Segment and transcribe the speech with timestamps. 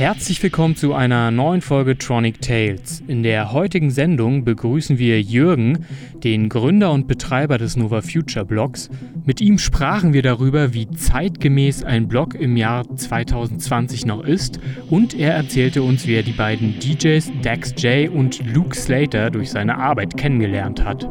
[0.00, 3.02] Herzlich willkommen zu einer neuen Folge Tronic Tales.
[3.06, 5.84] In der heutigen Sendung begrüßen wir Jürgen,
[6.24, 8.88] den Gründer und Betreiber des Nova Future Blogs.
[9.26, 14.58] Mit ihm sprachen wir darüber, wie zeitgemäß ein Blog im Jahr 2020 noch ist
[14.88, 19.50] und er erzählte uns, wie er die beiden DJs Dax J und Luke Slater durch
[19.50, 21.10] seine Arbeit kennengelernt hat.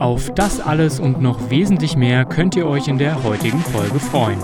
[0.00, 4.40] Auf das alles und noch wesentlich mehr könnt ihr euch in der heutigen Folge freuen.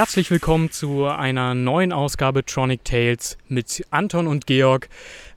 [0.00, 4.88] Herzlich willkommen zu einer neuen Ausgabe Tronic Tales mit Anton und Georg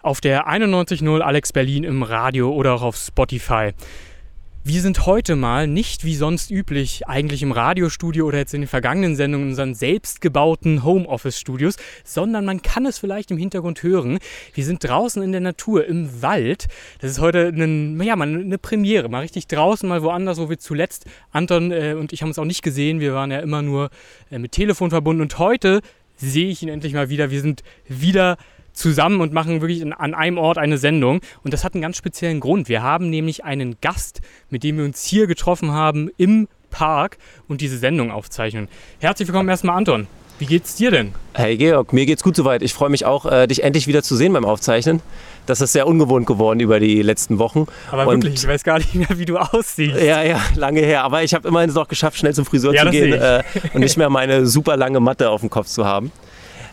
[0.02, 3.73] auf der 91.0 Alex Berlin im Radio oder auch auf Spotify.
[4.66, 8.69] Wir sind heute mal nicht wie sonst üblich eigentlich im Radiostudio oder jetzt in den
[8.69, 11.75] vergangenen Sendungen in unseren selbstgebauten Homeoffice-Studios,
[12.06, 14.19] sondern man kann es vielleicht im Hintergrund hören.
[14.53, 16.67] Wir sind draußen in der Natur, im Wald.
[17.02, 20.59] Das ist heute eine, ja, mal eine Premiere, mal richtig draußen, mal woanders, wo wir
[20.59, 23.02] zuletzt, Anton äh, und ich haben uns auch nicht gesehen.
[23.02, 23.89] Wir waren ja immer nur
[24.31, 25.81] äh, mit Telefon verbunden und heute
[26.16, 27.31] sehe ich ihn endlich mal wieder.
[27.31, 28.38] Wir sind wieder
[28.73, 31.21] zusammen und machen wirklich an einem Ort eine Sendung.
[31.43, 32.69] Und das hat einen ganz speziellen Grund.
[32.69, 37.61] Wir haben nämlich einen Gast, mit dem wir uns hier getroffen haben im Park und
[37.61, 38.67] diese Sendung aufzeichnen.
[38.99, 40.07] Herzlich willkommen erstmal, Anton.
[40.39, 41.13] Wie geht's dir denn?
[41.35, 42.63] Hey Georg, mir geht's gut soweit.
[42.63, 44.99] Ich freue mich auch, äh, dich endlich wieder zu sehen beim Aufzeichnen.
[45.45, 47.67] Das ist sehr ungewohnt geworden über die letzten Wochen.
[47.91, 50.01] Aber und wirklich, ich weiß gar nicht mehr, wie du aussiehst.
[50.01, 51.03] Ja, ja, lange her.
[51.03, 53.81] Aber ich habe immerhin es noch geschafft, schnell zum Friseur ja, zu gehen äh, und
[53.81, 56.11] nicht mehr meine super lange Matte auf dem Kopf zu haben.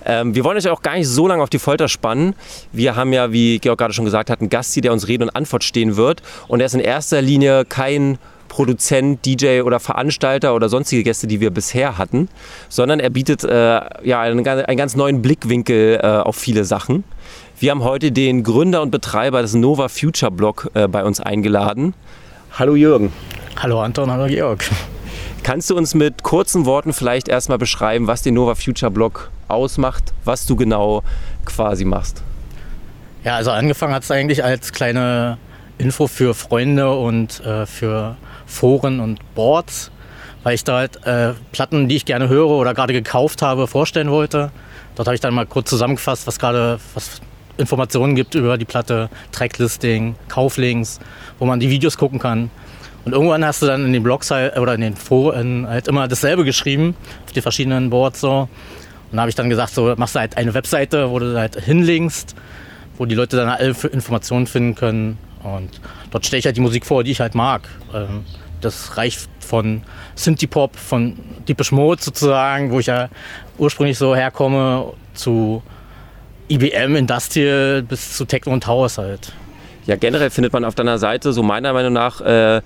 [0.04, 2.34] Ähm, wir wollen euch auch gar nicht so lange auf die Folter spannen.
[2.72, 5.24] Wir haben ja, wie Georg gerade schon gesagt hat, einen Gast hier, der uns Rede
[5.24, 6.22] und Antwort stehen wird.
[6.48, 8.18] Und er ist in erster Linie kein
[8.50, 12.28] Produzent, DJ oder Veranstalter oder sonstige Gäste, die wir bisher hatten,
[12.68, 17.04] sondern er bietet äh, ja, einen, einen, ganz neuen Blickwinkel äh, auf viele Sachen.
[17.58, 21.94] Wir haben heute den Gründer und Betreiber des Nova Future Blog äh, bei uns eingeladen.
[22.58, 23.12] Hallo Jürgen.
[23.56, 24.68] Hallo Anton, hallo Georg.
[25.42, 30.12] Kannst du uns mit kurzen Worten vielleicht erstmal beschreiben, was den Nova Future Blog ausmacht,
[30.24, 31.02] was du genau
[31.44, 32.22] quasi machst?
[33.24, 35.38] Ja, also angefangen hat es eigentlich als kleine
[35.78, 39.90] Info für Freunde und äh, für Foren und Boards,
[40.42, 44.10] weil ich da halt äh, Platten, die ich gerne höre oder gerade gekauft habe, vorstellen
[44.10, 44.50] wollte.
[44.94, 47.20] Dort habe ich dann mal kurz zusammengefasst, was gerade was
[47.56, 51.00] Informationen gibt über die Platte, Tracklisting, Kauflinks,
[51.38, 52.50] wo man die Videos gucken kann.
[53.04, 56.06] Und irgendwann hast du dann in den Blogs halt, oder in den Foren halt immer
[56.06, 56.94] dasselbe geschrieben,
[57.24, 58.48] auf die verschiedenen Boards so.
[59.10, 61.56] Und da habe ich dann gesagt, so machst du halt eine Webseite, wo du halt
[61.56, 62.36] hinlinkst,
[62.98, 65.18] wo die Leute dann alle Informationen finden können.
[65.42, 67.62] Und dort stelle ich halt die Musik vor, die ich halt mag.
[67.94, 68.24] Ähm,
[68.60, 69.82] das reicht von
[70.14, 71.18] Synthie-Pop, von
[71.48, 73.08] Deepish Mode sozusagen, wo ich ja
[73.58, 75.62] ursprünglich so herkomme, zu
[76.50, 79.32] IBM, Industrial bis zu Techno und House halt.
[79.86, 82.60] Ja, generell findet man auf deiner Seite so meiner Meinung nach äh,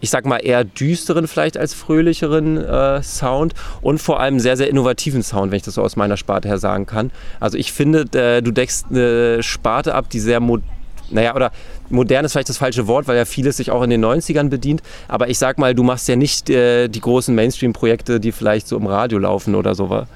[0.00, 4.68] ich sag mal, eher düsteren vielleicht als fröhlicheren äh, Sound und vor allem sehr, sehr
[4.68, 7.10] innovativen Sound, wenn ich das so aus meiner Sparte her sagen kann.
[7.38, 10.68] Also ich finde, äh, du deckst eine Sparte ab, die sehr modern
[11.12, 11.50] naja, oder
[11.88, 14.82] modern ist vielleicht das falsche Wort, weil ja vieles sich auch in den 90ern bedient.
[15.08, 18.76] Aber ich sag mal, du machst ja nicht äh, die großen Mainstream-Projekte, die vielleicht so
[18.76, 20.06] im Radio laufen oder so,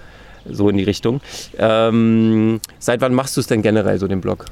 [0.49, 1.21] so in die Richtung.
[1.59, 4.47] Ähm, seit wann machst du es denn generell, so den Blog?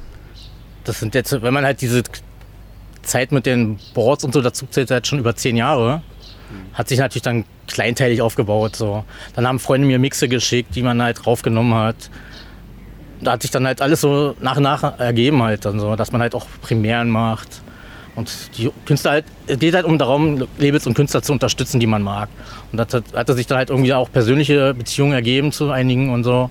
[0.84, 2.02] Das sind jetzt, wenn man halt diese
[3.02, 6.02] Zeit mit den Boards und so dazu zählt halt schon über zehn Jahre.
[6.74, 8.76] Hat sich natürlich dann kleinteilig aufgebaut.
[8.76, 9.04] So.
[9.34, 12.10] Dann haben Freunde mir Mixe geschickt, die man halt draufgenommen hat.
[13.20, 16.12] Da hat sich dann halt alles so nach und nach ergeben halt, dann so, dass
[16.12, 17.62] man halt auch Primären macht.
[18.14, 21.86] Und die Künstler halt, es geht halt um darum, Labels und Künstler zu unterstützen, die
[21.86, 22.28] man mag.
[22.70, 26.24] Und da hat, hat sich dann halt irgendwie auch persönliche Beziehungen ergeben zu einigen und
[26.24, 26.50] so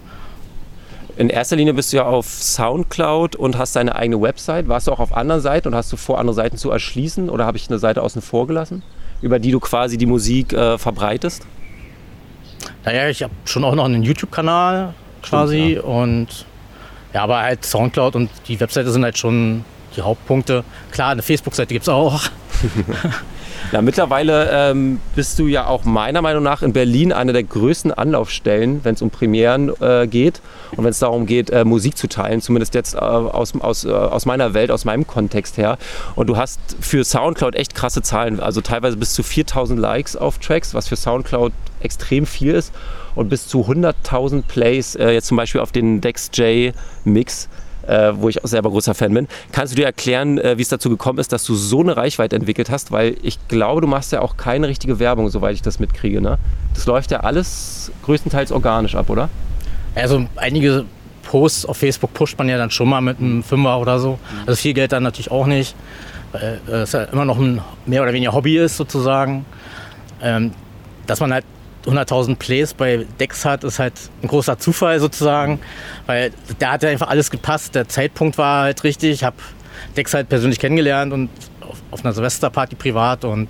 [1.22, 4.68] in erster Linie bist du ja auf Soundcloud und hast deine eigene Website.
[4.68, 7.46] Warst du auch auf anderen Seiten und hast du vor, andere Seiten zu erschließen oder
[7.46, 8.82] habe ich eine Seite außen vor gelassen,
[9.22, 11.46] über die du quasi die Musik äh, verbreitest?
[12.86, 15.82] Naja, ich habe schon auch noch einen YouTube-Kanal quasi Stimmt, ja.
[15.84, 16.46] und
[17.14, 19.64] ja, aber halt Soundcloud und die Webseite sind halt schon
[19.96, 20.64] die Hauptpunkte.
[20.92, 22.22] Klar, eine Facebook-Seite gibt es auch.
[23.72, 27.94] Ja, mittlerweile ähm, bist du ja auch meiner Meinung nach in Berlin eine der größten
[27.94, 30.42] Anlaufstellen, wenn es um Premieren äh, geht
[30.76, 33.92] und wenn es darum geht, äh, Musik zu teilen, zumindest jetzt äh, aus, aus, äh,
[33.92, 35.78] aus meiner Welt, aus meinem Kontext her.
[36.16, 40.40] Und du hast für Soundcloud echt krasse Zahlen, also teilweise bis zu 4000 Likes auf
[40.40, 42.74] Tracks, was für Soundcloud extrem viel ist
[43.16, 46.74] und bis zu 100.000 Plays, äh, jetzt zum Beispiel auf den Dex J
[47.06, 47.48] Mix
[47.88, 49.28] äh, wo ich auch selber großer Fan bin.
[49.52, 52.36] Kannst du dir erklären, äh, wie es dazu gekommen ist, dass du so eine Reichweite
[52.36, 52.92] entwickelt hast?
[52.92, 56.22] Weil ich glaube, du machst ja auch keine richtige Werbung, soweit ich das mitkriege.
[56.22, 56.38] Ne?
[56.74, 59.30] Das läuft ja alles größtenteils organisch ab, oder?
[59.96, 60.86] Also einige
[61.24, 64.20] Posts auf Facebook pusht man ja dann schon mal mit einem Fünfer oder so.
[64.46, 65.76] Also viel Geld dann natürlich auch nicht,
[66.32, 69.46] weil äh, es ja immer noch ein mehr oder weniger Hobby ist sozusagen.
[70.22, 70.52] Ähm,
[71.08, 71.46] dass man halt
[71.86, 75.60] 100.000 Plays bei Dex hat, ist halt ein großer Zufall sozusagen,
[76.06, 77.76] weil da hat ja einfach alles gepasst.
[77.76, 79.12] Der Zeitpunkt war halt richtig.
[79.12, 79.38] Ich habe
[79.98, 81.30] Dex halt persönlich kennengelernt und
[81.62, 83.50] auf, auf einer Silvesterparty privat und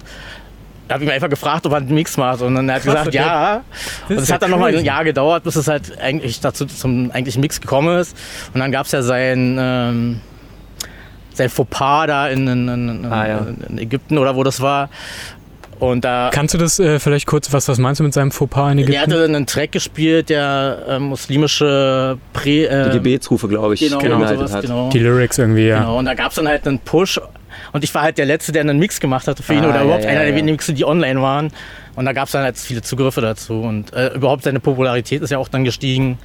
[0.91, 2.93] da habe ich mir einfach gefragt, ob er einen Mix macht und dann hat er
[2.93, 3.63] gesagt, ja.
[4.09, 7.39] Und es hat dann nochmal ein Jahr gedauert, bis es halt eigentlich dazu zum eigentlichen
[7.39, 8.17] Mix gekommen ist.
[8.53, 10.21] Und dann gab es ja sein, ähm,
[11.33, 13.47] sein Fauxpas da in, in, in, ah, ja.
[13.69, 14.89] in, Ägypten oder wo das war.
[15.81, 18.73] Und da Kannst du das äh, vielleicht kurz, was, was meinst du mit seinem Fauxpas
[18.73, 18.93] in Ägypten?
[18.93, 22.65] Er hatte einen Track gespielt, der äh, muslimische Prä...
[22.65, 24.61] Äh, Die Gebetsrufe, glaube ich, genau, genau, sowas, hat.
[24.61, 24.91] Genau.
[24.91, 25.79] Die Lyrics irgendwie, ja.
[25.79, 27.19] Genau, und da gab es dann halt einen Push.
[27.73, 29.77] Und ich war halt der Letzte, der einen Mix gemacht hatte für ihn ah, oder
[29.77, 31.51] ja, überhaupt ja, einer der wenigen Mixen, die online waren.
[31.95, 33.61] Und da gab es dann halt viele Zugriffe dazu.
[33.61, 36.19] Und äh, überhaupt seine Popularität ist ja auch dann gestiegen.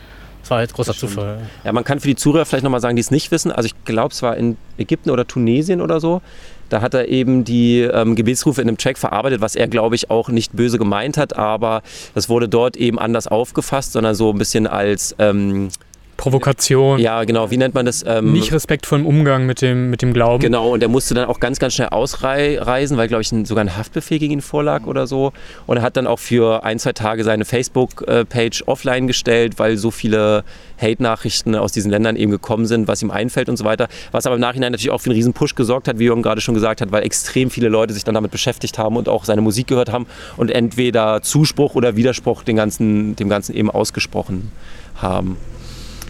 [0.46, 1.40] Das war halt großer Zufall.
[1.64, 3.50] Ja, man kann für die Zuhörer vielleicht nochmal sagen, die es nicht wissen.
[3.50, 6.22] Also ich glaube, es war in Ägypten oder Tunesien oder so.
[6.68, 10.08] Da hat er eben die ähm, Gebetsrufe in einem Track verarbeitet, was er, glaube ich,
[10.08, 11.82] auch nicht böse gemeint hat, aber
[12.14, 15.70] das wurde dort eben anders aufgefasst, sondern so ein bisschen als ähm,
[16.16, 16.98] Provokation.
[16.98, 17.50] Ja, genau.
[17.50, 18.04] Wie nennt man das?
[18.06, 20.40] Ähm, Nicht respektvollen Umgang mit dem, mit dem Glauben.
[20.40, 23.64] Genau, und er musste dann auch ganz, ganz schnell ausreisen, weil, glaube ich, ein, sogar
[23.64, 25.32] ein Haftbefehl gegen ihn vorlag oder so.
[25.66, 29.90] Und er hat dann auch für ein, zwei Tage seine Facebook-Page offline gestellt, weil so
[29.90, 30.44] viele
[30.80, 33.88] Hate-Nachrichten aus diesen Ländern eben gekommen sind, was ihm einfällt und so weiter.
[34.12, 36.40] Was aber im Nachhinein natürlich auch für einen riesen Push gesorgt hat, wie Jürgen gerade
[36.40, 39.40] schon gesagt hat, weil extrem viele Leute sich dann damit beschäftigt haben und auch seine
[39.40, 44.50] Musik gehört haben und entweder Zuspruch oder Widerspruch den ganzen, dem Ganzen eben ausgesprochen
[44.96, 45.36] haben.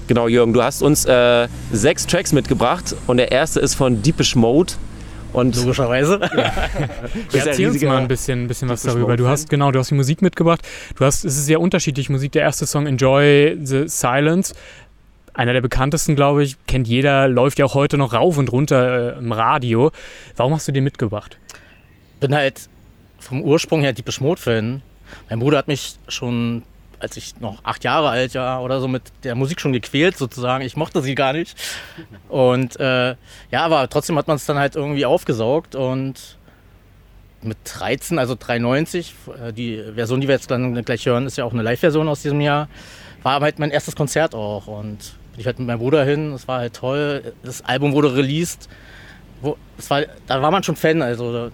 [0.09, 4.37] Genau, Jürgen, du hast uns äh, sechs Tracks mitgebracht und der erste ist von Deepish
[4.37, 4.75] Mode.
[5.33, 6.19] Und Logischerweise.
[6.35, 6.53] Ja.
[7.33, 9.17] Erzähl uns mal ein bisschen, ein bisschen was darüber.
[9.17, 10.61] Du hast genau, du hast die Musik mitgebracht.
[10.97, 12.33] Du hast, es ist sehr unterschiedlich Musik.
[12.33, 14.55] Der erste Song Enjoy the Silence,
[15.35, 19.17] einer der bekanntesten, glaube ich, kennt jeder, läuft ja auch heute noch rauf und runter
[19.17, 19.91] äh, im Radio.
[20.37, 21.37] Warum hast du den mitgebracht?
[22.21, 22.71] Bin halt
[23.19, 24.81] vom Ursprung her Deepish Mode Fan.
[25.29, 26.63] Mein Bruder hat mich schon
[26.99, 30.65] als ich noch acht Jahre alt war oder so mit der Musik schon gequält sozusagen.
[30.65, 31.57] Ich mochte sie gar nicht.
[32.29, 33.17] Und äh,
[33.51, 36.39] ja, aber trotzdem hat man es dann halt irgendwie aufgesaugt und
[37.43, 41.53] mit 13, also 93, äh, die Version, die wir jetzt gleich hören, ist ja auch
[41.53, 42.69] eine Live-Version aus diesem Jahr,
[43.23, 46.61] war halt mein erstes Konzert auch und ich halt mit meinem Bruder hin, es war
[46.61, 47.35] halt toll.
[47.43, 48.69] Das Album wurde released,
[49.43, 49.57] wo,
[49.89, 51.51] war, da war man schon Fan, also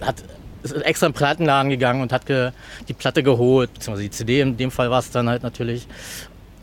[0.00, 0.16] hat
[0.62, 2.52] ist extra in den Plattenladen gegangen und hat ge,
[2.88, 5.86] die Platte geholt, beziehungsweise die CD, in dem Fall war es dann halt natürlich,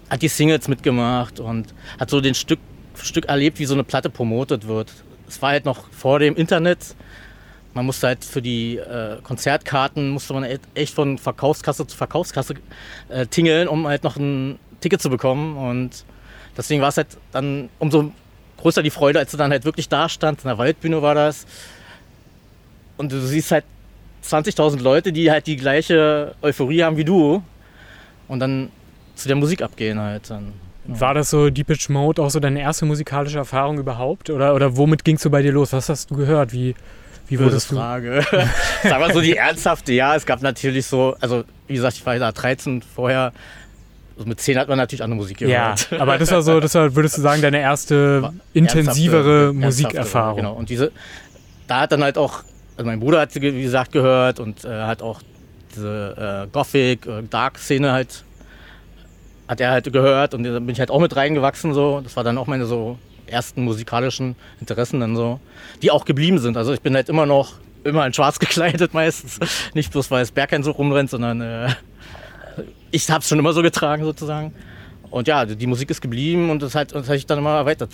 [0.09, 2.59] hat die Singles mitgemacht und hat so den Stück,
[2.95, 4.91] Stück erlebt, wie so eine Platte promotet wird.
[5.27, 6.95] Es war halt noch vor dem Internet.
[7.73, 12.55] Man musste halt für die äh, Konzertkarten, musste man echt von Verkaufskasse zu Verkaufskasse
[13.09, 15.57] äh, tingeln, um halt noch ein Ticket zu bekommen.
[15.57, 16.05] Und
[16.57, 18.11] deswegen war es halt dann umso
[18.57, 20.44] größer die Freude, als du dann halt wirklich da stand.
[20.44, 21.45] In der Waldbühne war das.
[22.97, 23.65] Und du siehst halt
[24.27, 27.44] 20.000 Leute, die halt die gleiche Euphorie haben wie du
[28.27, 28.69] und dann
[29.15, 30.29] zu der Musik abgehen halt.
[30.29, 30.53] Dann.
[30.88, 31.00] Ja.
[31.00, 34.29] War das so Deepage Mode auch so deine erste musikalische Erfahrung überhaupt?
[34.29, 35.74] Oder, oder womit ging es so bei dir los?
[35.74, 36.53] Was hast du gehört?
[36.53, 36.75] Wie,
[37.28, 37.75] wie wurdest du?
[37.75, 38.23] Frage.
[38.83, 42.18] Sag mal so die ernsthafte, ja, es gab natürlich so, also wie gesagt, ich war
[42.18, 43.33] da 13 vorher.
[44.16, 45.92] Also mit 10 hat man natürlich andere Musik gehört.
[45.92, 50.37] Ja, aber das war so, das war, würdest du sagen, deine erste intensivere Musikerfahrung.
[50.37, 50.54] Genau.
[50.54, 50.92] Und diese,
[51.68, 52.44] da hat dann halt auch
[52.77, 55.21] also mein Bruder hat sie, wie gesagt, gehört und äh, hat auch
[55.75, 58.23] diese äh, Gothic, äh, halt,
[59.47, 62.01] hat er halt gehört und da bin ich halt auch mit reingewachsen so.
[62.01, 65.39] Das war dann auch meine so ersten musikalischen Interessen dann so,
[65.81, 66.55] die auch geblieben sind.
[66.55, 67.53] Also ich bin halt immer noch,
[67.83, 69.39] immer in schwarz gekleidet meistens.
[69.73, 71.69] Nicht bloß, weil es Bergheim so rumrennt, sondern äh,
[72.91, 74.53] ich habe es schon immer so getragen sozusagen.
[75.09, 77.89] Und ja, die Musik ist geblieben und das, halt, das habe ich dann immer erweitert.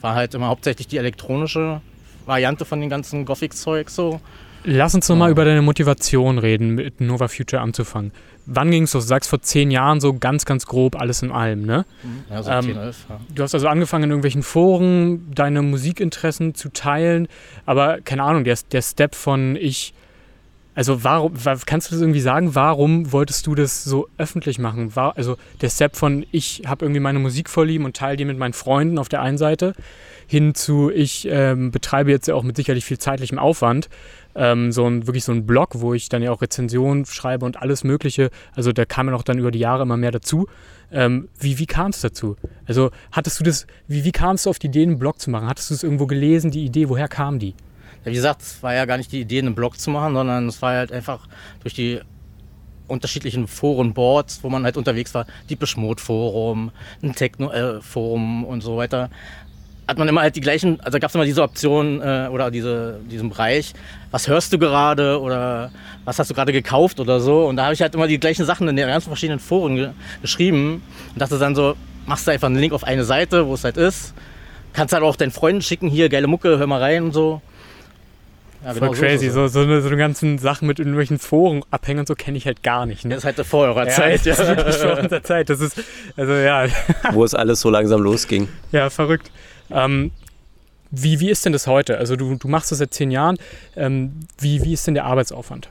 [0.00, 1.80] War halt immer hauptsächlich die elektronische
[2.28, 4.20] Variante von den ganzen Gothic-Zeug so.
[4.64, 5.32] Lass uns nochmal ja.
[5.32, 8.12] über deine Motivation reden, mit Nova Future anzufangen.
[8.44, 8.98] Wann ging es so?
[8.98, 11.84] Du sagst vor zehn Jahren so ganz, ganz grob alles in allem, ne?
[12.02, 12.24] Mhm.
[12.30, 13.20] Ja, so ähm, 10, 11, ja.
[13.34, 17.28] Du hast also angefangen, in irgendwelchen Foren deine Musikinteressen zu teilen,
[17.66, 19.94] aber keine Ahnung, der, der Step von ich
[20.78, 21.32] Also warum,
[21.66, 24.94] kannst du das irgendwie sagen, warum wolltest du das so öffentlich machen?
[24.94, 28.38] War, also der Step von ich habe irgendwie meine Musik vorlieben und teile die mit
[28.38, 29.74] meinen Freunden auf der einen Seite
[30.28, 33.88] hin zu ich ähm, betreibe jetzt ja auch mit sicherlich viel zeitlichem Aufwand
[34.36, 37.60] ähm, so ein wirklich so ein Blog, wo ich dann ja auch Rezensionen schreibe und
[37.60, 38.30] alles Mögliche.
[38.54, 40.46] Also da kam ja auch dann über die Jahre immer mehr dazu.
[40.92, 42.36] Ähm, wie wie kam es dazu?
[42.66, 45.48] Also hattest du das, wie, wie kamst du auf die Idee, einen Blog zu machen?
[45.48, 47.54] Hattest du es irgendwo gelesen, die Idee, woher kam die?
[48.04, 50.60] Wie gesagt, es war ja gar nicht die Idee, einen Blog zu machen, sondern es
[50.62, 51.26] war halt einfach
[51.62, 52.00] durch die
[52.86, 56.70] unterschiedlichen Foren, Boards, wo man halt unterwegs war, die Beschmut Forum,
[57.02, 59.10] ein Techno äh, und so weiter,
[59.88, 63.00] hat man immer halt die gleichen, also gab es immer diese Option äh, oder diese,
[63.10, 63.72] diesen Bereich,
[64.10, 65.70] was hörst du gerade oder
[66.04, 67.46] was hast du gerade gekauft oder so.
[67.46, 69.88] Und da habe ich halt immer die gleichen Sachen in den ganzen verschiedenen Foren ge
[70.20, 70.82] geschrieben
[71.14, 71.74] und dachte dann so,
[72.06, 74.12] machst du einfach einen Link auf eine Seite, wo es halt ist.
[74.74, 77.40] Kannst halt auch deinen Freunden schicken, hier, geile Mucke, hör mal rein und so.
[78.64, 82.00] Ja, Voll genau crazy, so, so, eine, so, eine, ganzen Sachen mit irgendwelchen Foren abhängen
[82.00, 83.04] und so kenne ich halt gar nicht.
[83.04, 83.10] Ne?
[83.14, 84.20] Das ist halt vor eurer ja, Zeit.
[84.26, 85.48] Das ist wirklich vor unserer Zeit.
[85.48, 85.80] Das ist,
[86.16, 86.66] also ja.
[87.12, 88.48] Wo es alles so langsam losging.
[88.72, 89.30] Ja, verrückt.
[89.70, 90.10] Ähm,
[90.90, 91.98] wie, wie ist denn das heute?
[91.98, 93.38] Also du, du machst das seit zehn Jahren.
[93.76, 95.68] Ähm, wie, wie ist denn der Arbeitsaufwand?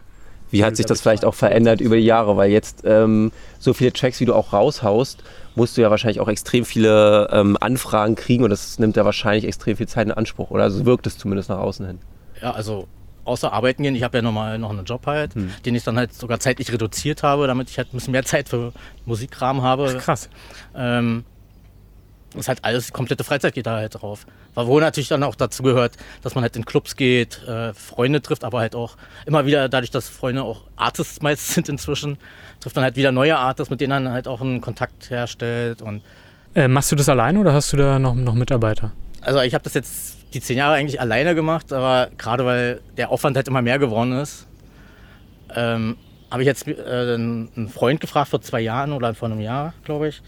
[0.49, 2.37] Wie hat sich das vielleicht auch verändert über die Jahre?
[2.37, 5.23] Weil jetzt ähm, so viele Tracks, wie du auch raushaust,
[5.55, 9.45] musst du ja wahrscheinlich auch extrem viele ähm, Anfragen kriegen und das nimmt ja wahrscheinlich
[9.45, 10.51] extrem viel Zeit in Anspruch.
[10.51, 11.99] Oder so wirkt es zumindest nach außen hin.
[12.41, 12.87] Ja, also
[13.27, 15.51] außer arbeiten gehen, ich habe ja nochmal noch einen Job halt, hm.
[15.65, 18.49] den ich dann halt sogar zeitlich reduziert habe, damit ich halt ein bisschen mehr Zeit
[18.49, 18.71] für
[19.05, 19.93] Musikkram habe.
[19.97, 20.29] Ach, krass.
[20.75, 21.25] Ähm,
[22.31, 24.25] das ist halt alles, komplette Freizeit geht da halt drauf.
[24.53, 28.43] Wo natürlich dann auch dazu gehört, dass man halt in Clubs geht, äh, Freunde trifft,
[28.43, 32.17] aber halt auch immer wieder, dadurch, dass Freunde auch Artists meist sind inzwischen,
[32.59, 35.81] trifft man halt wieder neue Artists, mit denen man halt auch einen Kontakt herstellt.
[35.81, 36.01] Und
[36.55, 38.91] äh, machst du das alleine oder hast du da noch, noch Mitarbeiter?
[39.21, 43.11] Also ich habe das jetzt die zehn Jahre eigentlich alleine gemacht, aber gerade weil der
[43.11, 44.47] Aufwand halt immer mehr geworden ist,
[45.55, 45.97] ähm,
[46.29, 50.09] habe ich jetzt äh, einen Freund gefragt vor zwei Jahren oder vor einem Jahr, glaube
[50.09, 50.21] ich,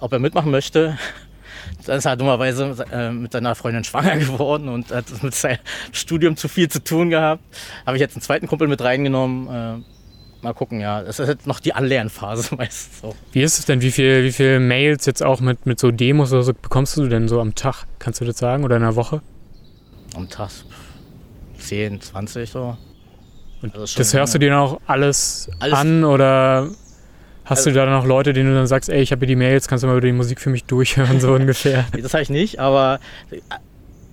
[0.00, 0.98] ob er mitmachen möchte.
[1.86, 5.58] Dann ist er dummerweise äh, mit seiner Freundin schwanger geworden und hat mit seinem
[5.92, 7.42] Studium zu viel zu tun gehabt.
[7.86, 9.48] Habe ich jetzt einen zweiten Kumpel mit reingenommen.
[9.48, 11.02] Äh, mal gucken, ja.
[11.02, 13.14] Das ist jetzt noch die Anlernphase meistens so.
[13.32, 13.80] Wie ist es denn?
[13.80, 17.08] Wie viele wie viel Mails jetzt auch mit, mit so Demos oder so bekommst du
[17.08, 17.86] denn so am Tag?
[17.98, 18.64] Kannst du das sagen?
[18.64, 19.22] Oder in der Woche?
[20.16, 20.50] Am Tag
[21.58, 22.76] 10, 20 so.
[23.62, 26.70] Und also das hörst du dir auch alles, alles an oder
[27.46, 29.36] Hast also, du da noch Leute, denen du dann sagst, ey, ich habe hier die
[29.36, 31.84] Mails, kannst du mal über die Musik für mich durchhören, so ungefähr?
[31.92, 32.98] das habe ich nicht, aber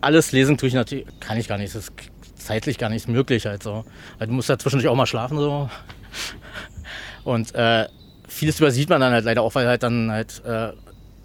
[0.01, 1.74] alles lesen tue ich natürlich, kann ich gar nicht.
[1.74, 1.93] Das ist
[2.36, 3.86] zeitlich gar nicht möglich halt so.
[4.19, 5.67] Du musst ja zwischendurch auch mal schlafen so.
[7.24, 7.88] Und äh,
[8.27, 10.74] vieles übersieht man dann halt leider auch, weil halt dann halt äh,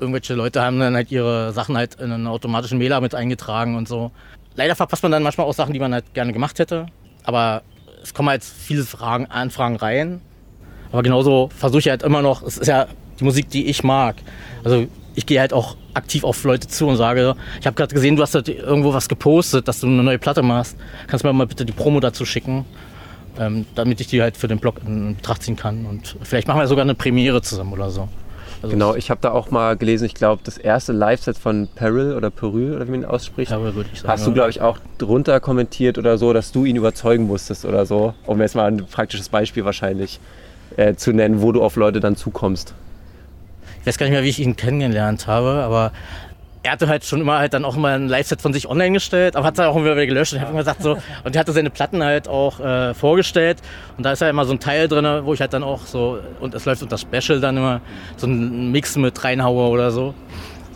[0.00, 3.86] irgendwelche Leute haben dann halt ihre Sachen halt in einen automatischen Mailer mit eingetragen und
[3.86, 4.12] so.
[4.58, 6.86] Leider verpasst man dann manchmal auch Sachen, die man halt gerne gemacht hätte.
[7.24, 7.62] Aber
[8.02, 10.20] es kommen halt viele Fragen, Anfragen rein
[10.92, 12.86] aber genauso versuche ich halt immer noch, es ist ja
[13.20, 14.16] die Musik, die ich mag.
[14.64, 18.16] Also ich gehe halt auch aktiv auf Leute zu und sage, ich habe gerade gesehen,
[18.16, 20.76] du hast halt irgendwo was gepostet, dass du eine neue Platte machst.
[21.08, 22.64] Kannst du mir mal bitte die Promo dazu schicken,
[23.38, 25.86] ähm, damit ich die halt für den Blog in Betracht ziehen kann.
[25.86, 28.08] Und vielleicht machen wir sogar eine Premiere zusammen oder so.
[28.62, 32.14] Also genau, ich habe da auch mal gelesen, ich glaube, das erste Live-Set von Peril
[32.14, 34.60] oder Peril oder wie man ihn ausspricht, ja, würde ich sagen, hast du, glaube ich,
[34.60, 38.14] auch drunter kommentiert oder so, dass du ihn überzeugen musstest oder so.
[38.26, 40.18] Um jetzt mal ein praktisches Beispiel wahrscheinlich
[40.76, 42.74] äh, zu nennen, wo du auf Leute dann zukommst.
[43.80, 45.92] Ich weiß gar nicht mehr, wie ich ihn kennengelernt habe, aber
[46.62, 49.36] er hatte halt schon immer halt dann auch immer ein Live-Set von sich online gestellt,
[49.36, 50.32] aber hat es auch immer wieder gelöscht.
[50.32, 53.58] Und ich habe immer gesagt so, und er hatte seine Platten halt auch äh, vorgestellt.
[53.96, 56.18] Und da ist ja immer so ein Teil drin, wo ich halt dann auch so,
[56.40, 57.80] und es läuft unter Special dann immer
[58.16, 60.14] so ein Mix mit reinhaue oder so.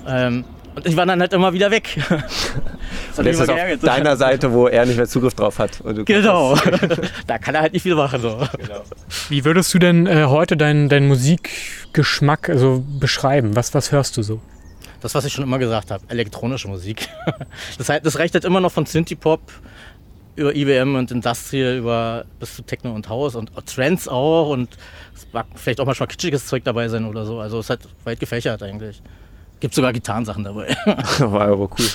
[0.07, 1.99] Ähm, und ich war dann halt immer wieder weg.
[3.17, 5.83] und jetzt ist auf deiner Seite, wo er nicht mehr Zugriff drauf hat.
[6.07, 6.57] genau.
[7.27, 8.23] da kann er halt nicht viel machen.
[8.23, 8.39] So.
[8.57, 8.83] Genau.
[9.29, 13.55] Wie würdest du denn äh, heute deinen dein Musikgeschmack also beschreiben?
[13.55, 14.41] Was, was hörst du so?
[15.03, 17.09] Das, was ich schon immer gesagt habe, elektronische Musik.
[17.79, 19.41] das, heißt, das reicht halt immer noch von Synthie-Pop
[20.37, 24.71] über IBM und Industrial über bis zu Techno und House und Trends auch und
[25.15, 27.41] es mag vielleicht auch manchmal kitschiges Zeug dabei sein oder so.
[27.41, 29.03] Also es halt weit gefächert eigentlich.
[29.61, 30.75] Gibt sogar Gitarrensachen dabei.
[31.19, 31.87] War aber cool.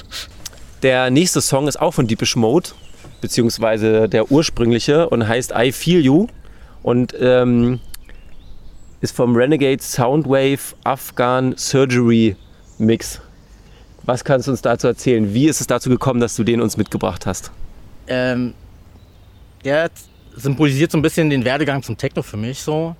[0.83, 2.69] Der nächste Song ist auch von Deepish Mode,
[3.21, 6.27] beziehungsweise der ursprüngliche und heißt I Feel You
[6.83, 7.79] und ähm,
[9.01, 12.35] ist vom Renegade Soundwave Afghan Surgery
[12.77, 13.21] Mix.
[14.03, 15.33] Was kannst du uns dazu erzählen?
[15.33, 17.51] Wie ist es dazu gekommen, dass du den uns mitgebracht hast?
[18.07, 18.53] Ähm,
[19.65, 19.89] der
[20.35, 22.95] symbolisiert so ein bisschen den Werdegang zum Techno für mich so.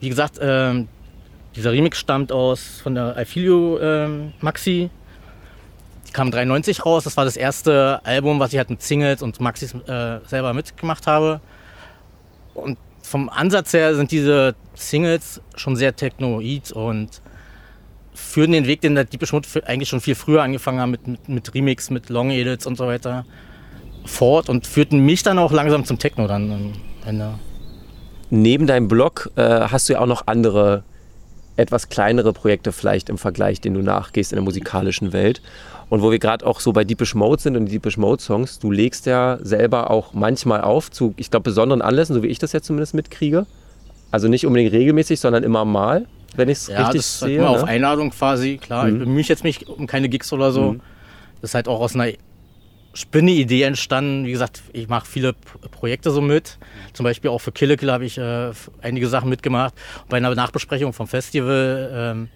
[0.00, 0.88] Wie gesagt, ähm,
[1.54, 4.90] dieser Remix stammt aus von der I Feel You ähm, Maxi.
[6.08, 7.04] Die kam 93 raus.
[7.04, 11.06] Das war das erste Album, was ich halt mit Singles und Maxis äh, selber mitgemacht
[11.06, 11.40] habe.
[12.54, 17.20] Und vom Ansatz her sind diese Singles schon sehr technoid und
[18.14, 21.28] führen den Weg, den der Deepish Mode eigentlich schon viel früher angefangen hat mit, mit,
[21.28, 23.24] mit Remix, mit Long Edits und so weiter
[24.04, 26.72] fort und führten mich dann auch langsam zum Techno dann am
[27.06, 27.34] Ende.
[28.30, 30.82] Neben deinem Blog äh, hast du ja auch noch andere,
[31.56, 35.40] etwas kleinere Projekte vielleicht im Vergleich, denen du nachgehst in der musikalischen Welt.
[35.90, 38.58] Und wo wir gerade auch so bei Deepish Mode sind und die Deepish Mode Songs,
[38.58, 42.38] du legst ja selber auch manchmal auf zu, ich glaube, besonderen Anlässen, so wie ich
[42.38, 43.46] das jetzt zumindest mitkriege.
[44.10, 46.06] Also nicht unbedingt regelmäßig, sondern immer mal,
[46.36, 47.38] wenn ich es ja, richtig das sehe.
[47.38, 47.56] Immer ne?
[47.56, 48.84] auf Einladung quasi, klar.
[48.84, 48.92] Mhm.
[48.92, 50.72] Ich bemühe mich jetzt nicht um keine Gigs oder so.
[50.72, 50.80] Mhm.
[51.40, 52.12] Das ist halt auch aus einer
[52.94, 54.24] Spinne-Idee entstanden.
[54.24, 55.34] Wie gesagt, ich mache viele
[55.70, 56.58] Projekte so mit.
[56.92, 59.74] Zum Beispiel auch für Kille Kill habe ich äh, einige Sachen mitgemacht.
[60.02, 62.28] Und bei einer Nachbesprechung vom Festival ähm,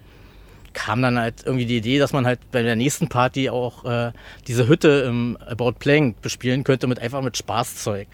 [0.73, 4.11] kam dann halt irgendwie die Idee, dass man halt bei der nächsten Party auch äh,
[4.47, 8.07] diese Hütte im About Playing bespielen könnte mit einfach mit Spaßzeug.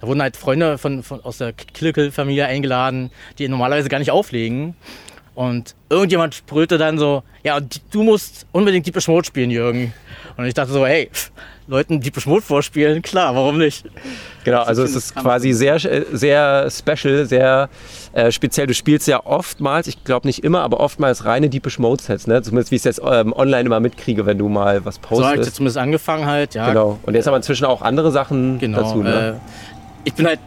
[0.00, 3.98] Da wurden halt Freunde von, von aus der Kille Kill Familie eingeladen, die normalerweise gar
[3.98, 4.74] nicht auflegen.
[5.40, 7.58] Und irgendjemand sprühte dann so, ja,
[7.90, 9.94] du musst unbedingt Deepish Mode spielen, Jürgen.
[10.36, 11.08] Und ich dachte so, hey,
[11.66, 13.86] Leuten Deepish Mode vorspielen, klar, warum nicht?
[14.44, 17.70] Genau, also es ist quasi sehr, äh, sehr special, sehr
[18.12, 18.66] äh, speziell.
[18.66, 22.42] Du spielst ja oftmals, ich glaube nicht immer, aber oftmals reine Deepish Mode Sets, ne?
[22.42, 25.14] Zumindest wie ich es jetzt ähm, online immer mitkriege, wenn du mal was So habe
[25.14, 25.46] ich postest.
[25.46, 26.68] jetzt zumindest angefangen halt, ja.
[26.68, 26.98] genau.
[27.04, 28.82] Und jetzt haben wir inzwischen auch andere Sachen Genau.
[28.82, 29.40] dazu, ne?
[29.40, 29.50] äh,
[30.04, 30.40] ich bin halt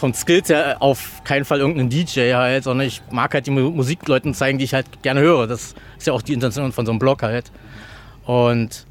[0.00, 3.70] von Skills her auf keinen Fall irgendein DJ halt, sondern ich mag halt die Mu-
[3.70, 5.46] Musik Leuten zeigen, die ich halt gerne höre.
[5.46, 7.52] Das ist ja auch die Intention von so einem Blog halt.
[8.24, 8.86] Und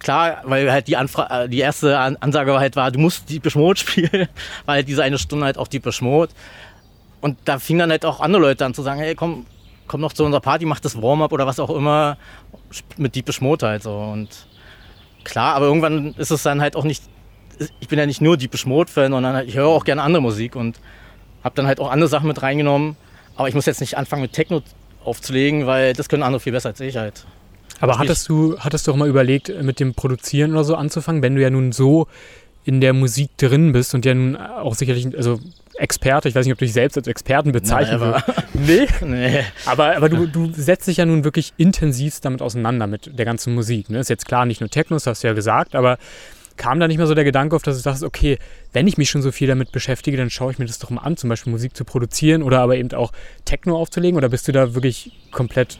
[0.00, 3.40] klar, weil halt die, Anfra äh, die erste An Ansage halt war, du musst die
[3.54, 4.28] Mode spielen,
[4.66, 6.32] war halt diese eine Stunde halt auch die Mode.
[7.20, 9.46] Und da fingen dann halt auch andere Leute an zu sagen, hey, komm,
[9.86, 12.16] komm noch zu unserer Party, mach das Warm-up oder was auch immer
[12.96, 13.96] mit Deepish Mode halt so.
[13.96, 14.28] Und
[15.22, 17.04] klar, aber irgendwann ist es dann halt auch nicht,
[17.80, 20.56] ich bin ja nicht nur Deepish Mode-Fan, sondern halt, ich höre auch gerne andere Musik
[20.56, 20.78] und
[21.44, 22.96] habe dann halt auch andere Sachen mit reingenommen.
[23.36, 24.62] Aber ich muss jetzt nicht anfangen mit Techno
[25.04, 27.24] aufzulegen, weil das können andere viel besser als ich halt.
[27.80, 31.34] Aber hattest du, hattest du auch mal überlegt, mit dem Produzieren oder so anzufangen, wenn
[31.34, 32.08] du ja nun so
[32.64, 35.40] in der Musik drin bist und ja nun auch sicherlich, also
[35.76, 38.24] Experte, ich weiß nicht, ob du dich selbst als Experten bezeichnen willst.
[38.52, 38.86] Nee.
[39.00, 39.44] Nee.
[39.64, 43.54] Aber, aber du, du setzt dich ja nun wirklich intensiv damit auseinander, mit der ganzen
[43.54, 43.88] Musik.
[43.88, 43.98] Ne?
[43.98, 45.96] Ist jetzt klar nicht nur Techno, das hast du ja gesagt, aber
[46.60, 48.38] kam da nicht mehr so der Gedanke auf, dass du dachtest, okay,
[48.74, 51.00] wenn ich mich schon so viel damit beschäftige, dann schaue ich mir das doch mal
[51.00, 53.12] an, zum Beispiel Musik zu produzieren oder aber eben auch
[53.46, 54.18] Techno aufzulegen?
[54.18, 55.78] Oder bist du da wirklich komplett.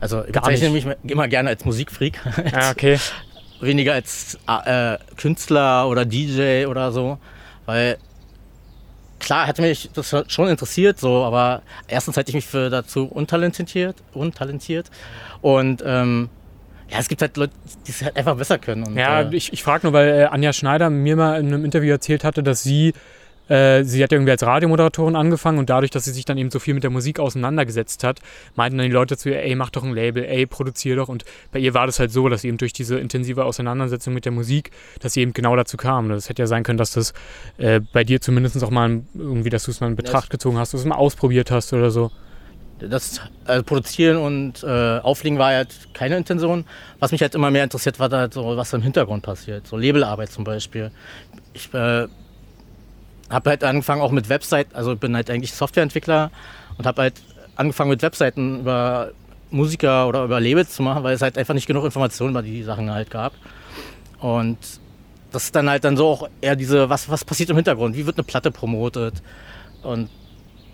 [0.00, 2.18] Also ich bezeichne mich immer gerne als Musikfreak.
[2.52, 2.98] Ah, okay.
[3.60, 7.18] Weniger als äh, Künstler oder DJ oder so.
[7.64, 7.98] Weil
[9.20, 14.02] klar hat mich das schon interessiert, so, aber erstens halte ich mich für dazu untalentiert,
[14.12, 14.90] untalentiert.
[15.40, 16.30] Und ähm,
[16.90, 17.52] ja, es gibt halt Leute,
[17.86, 18.84] die es halt einfach besser können.
[18.84, 21.64] Und, Ja, äh, ich, ich frage nur, weil äh, Anja Schneider mir mal in einem
[21.64, 22.92] Interview erzählt hatte, dass sie,
[23.48, 26.50] äh, sie hat ja irgendwie als Radiomoderatorin angefangen und dadurch, dass sie sich dann eben
[26.50, 28.20] so viel mit der Musik auseinandergesetzt hat,
[28.54, 31.08] meinten dann die Leute zu ihr, ey, mach doch ein Label, ey, produzier doch.
[31.08, 34.24] Und bei ihr war das halt so, dass sie eben durch diese intensive Auseinandersetzung mit
[34.26, 34.70] der Musik,
[35.00, 36.10] dass sie eben genau dazu kam.
[36.10, 37.12] Das hätte ja sein können, dass das
[37.58, 40.74] äh, bei dir zumindest auch mal irgendwie, dass du es mal in Betracht gezogen hast,
[40.74, 42.10] dass du es mal ausprobiert hast oder so.
[42.78, 46.64] Das also Produzieren und äh, Auflegen war halt keine Intention.
[46.98, 49.66] Was mich halt immer mehr interessiert, war halt so, was im Hintergrund passiert.
[49.66, 50.90] So Labelarbeit zum Beispiel.
[51.52, 52.08] Ich äh,
[53.30, 56.30] habe halt angefangen auch mit Website, also bin halt eigentlich Softwareentwickler
[56.78, 57.14] und habe halt
[57.56, 59.12] angefangen mit Webseiten über
[59.50, 62.62] Musiker oder über Labels zu machen, weil es halt einfach nicht genug Informationen über die
[62.62, 63.32] Sachen halt gab.
[64.18, 64.58] Und
[65.30, 68.06] das ist dann halt dann so auch eher diese, was, was passiert im Hintergrund, wie
[68.06, 69.22] wird eine Platte promotet
[69.82, 70.08] und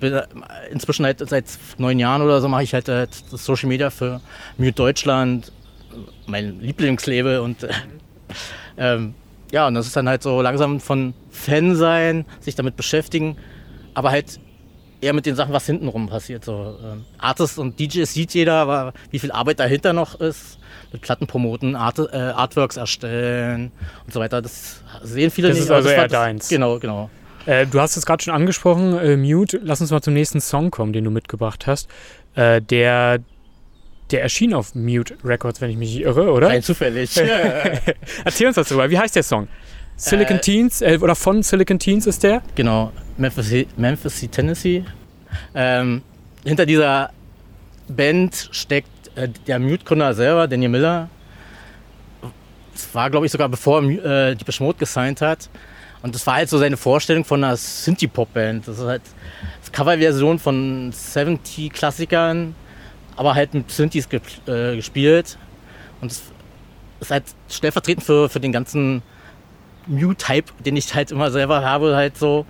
[0.01, 0.23] bin äh,
[0.71, 1.45] inzwischen halt seit
[1.79, 4.21] neun Jahren oder so mache ich halt, äh, das Social Media für
[4.59, 5.53] Mute Deutschland,
[6.27, 7.69] mein Lieblingslabel und äh,
[8.79, 9.15] ähm,
[9.53, 13.37] ja, und das ist dann halt so langsam von Fan sein, sich damit beschäftigen,
[13.95, 14.39] aber halt
[15.01, 16.45] eher mit den Sachen, was hintenrum passiert.
[16.45, 20.59] So, ähm, Artists und DJs sieht jeder, aber wie viel Arbeit dahinter noch ist,
[20.93, 23.73] mit Platten promoten, Art, äh, Artworks erstellen
[24.05, 25.65] und so weiter, das sehen viele Das nicht.
[25.65, 26.49] ist also war eher das- deins.
[26.49, 27.11] Genau, genau.
[27.51, 29.61] Äh, du hast es gerade schon angesprochen, äh, Mute.
[29.65, 31.89] Lass uns mal zum nächsten Song kommen, den du mitgebracht hast.
[32.37, 33.19] Äh, der,
[34.13, 36.47] der erschien auf Mute Records, wenn ich mich nicht irre, oder?
[36.47, 37.11] Rein zufällig.
[38.25, 38.89] Erzähl uns was darüber.
[38.89, 39.49] Wie heißt der Song?
[39.97, 42.41] Silicon Äh, Teens äh, oder von Silicon Teens ist der?
[42.55, 44.85] Genau, Memphis, Memphis Tennessee.
[45.53, 46.03] Ähm,
[46.45, 47.11] hinter dieser
[47.89, 48.89] Band steckt
[49.49, 51.09] der Mute-Gründer selber, Daniel Miller.
[52.73, 55.51] Es war, glaube ich, sogar bevor er äh, die Mode gesigned hat.
[56.03, 58.67] Und das war halt so seine Vorstellung von einer Synthie-Pop-Band.
[58.67, 59.03] Das ist halt
[59.61, 62.55] das Coverversion von 70-Klassikern,
[63.17, 65.37] aber halt mit Synthes ge äh, gespielt.
[66.01, 66.23] Und es
[67.01, 69.03] ist halt stellvertretend für, für den ganzen
[69.87, 72.47] Mute-Type, den ich halt immer selber habe, halt so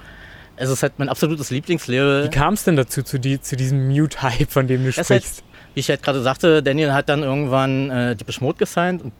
[0.56, 2.24] Es ist halt mein absolutes Lieblingslabel.
[2.24, 5.42] Wie kam es denn dazu, zu, die, zu diesem Mute-Hype, von dem du das sprichst?
[5.42, 9.02] Halt, wie ich halt gerade sagte, Daniel hat dann irgendwann äh, Deepish Mode gesigned.
[9.02, 9.12] Und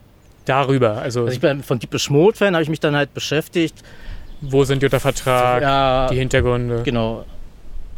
[0.45, 1.21] Darüber, also...
[1.21, 3.83] also ich bin von Deepish Mode Fan, habe ich mich dann halt beschäftigt.
[4.41, 6.81] Wo sind die unter Vertrag, ja, die Hintergründe?
[6.83, 7.25] Genau.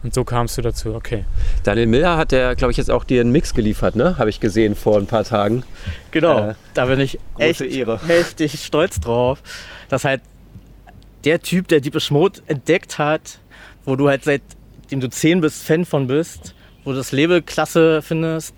[0.04, 1.24] Und so kamst du dazu, okay.
[1.64, 4.18] Daniel Miller hat ja, glaube ich, jetzt auch dir einen Mix geliefert, ne?
[4.18, 5.64] Habe ich gesehen vor ein paar Tagen.
[6.12, 6.50] Genau.
[6.50, 8.02] Äh, da bin ich echt Ehre.
[8.06, 9.42] heftig stolz drauf,
[9.88, 10.22] dass halt
[11.24, 13.40] der Typ, der Deepish Mode entdeckt hat,
[13.86, 16.54] wo du halt seitdem du 10 bist, Fan von bist,
[16.84, 18.54] wo du das Label klasse findest,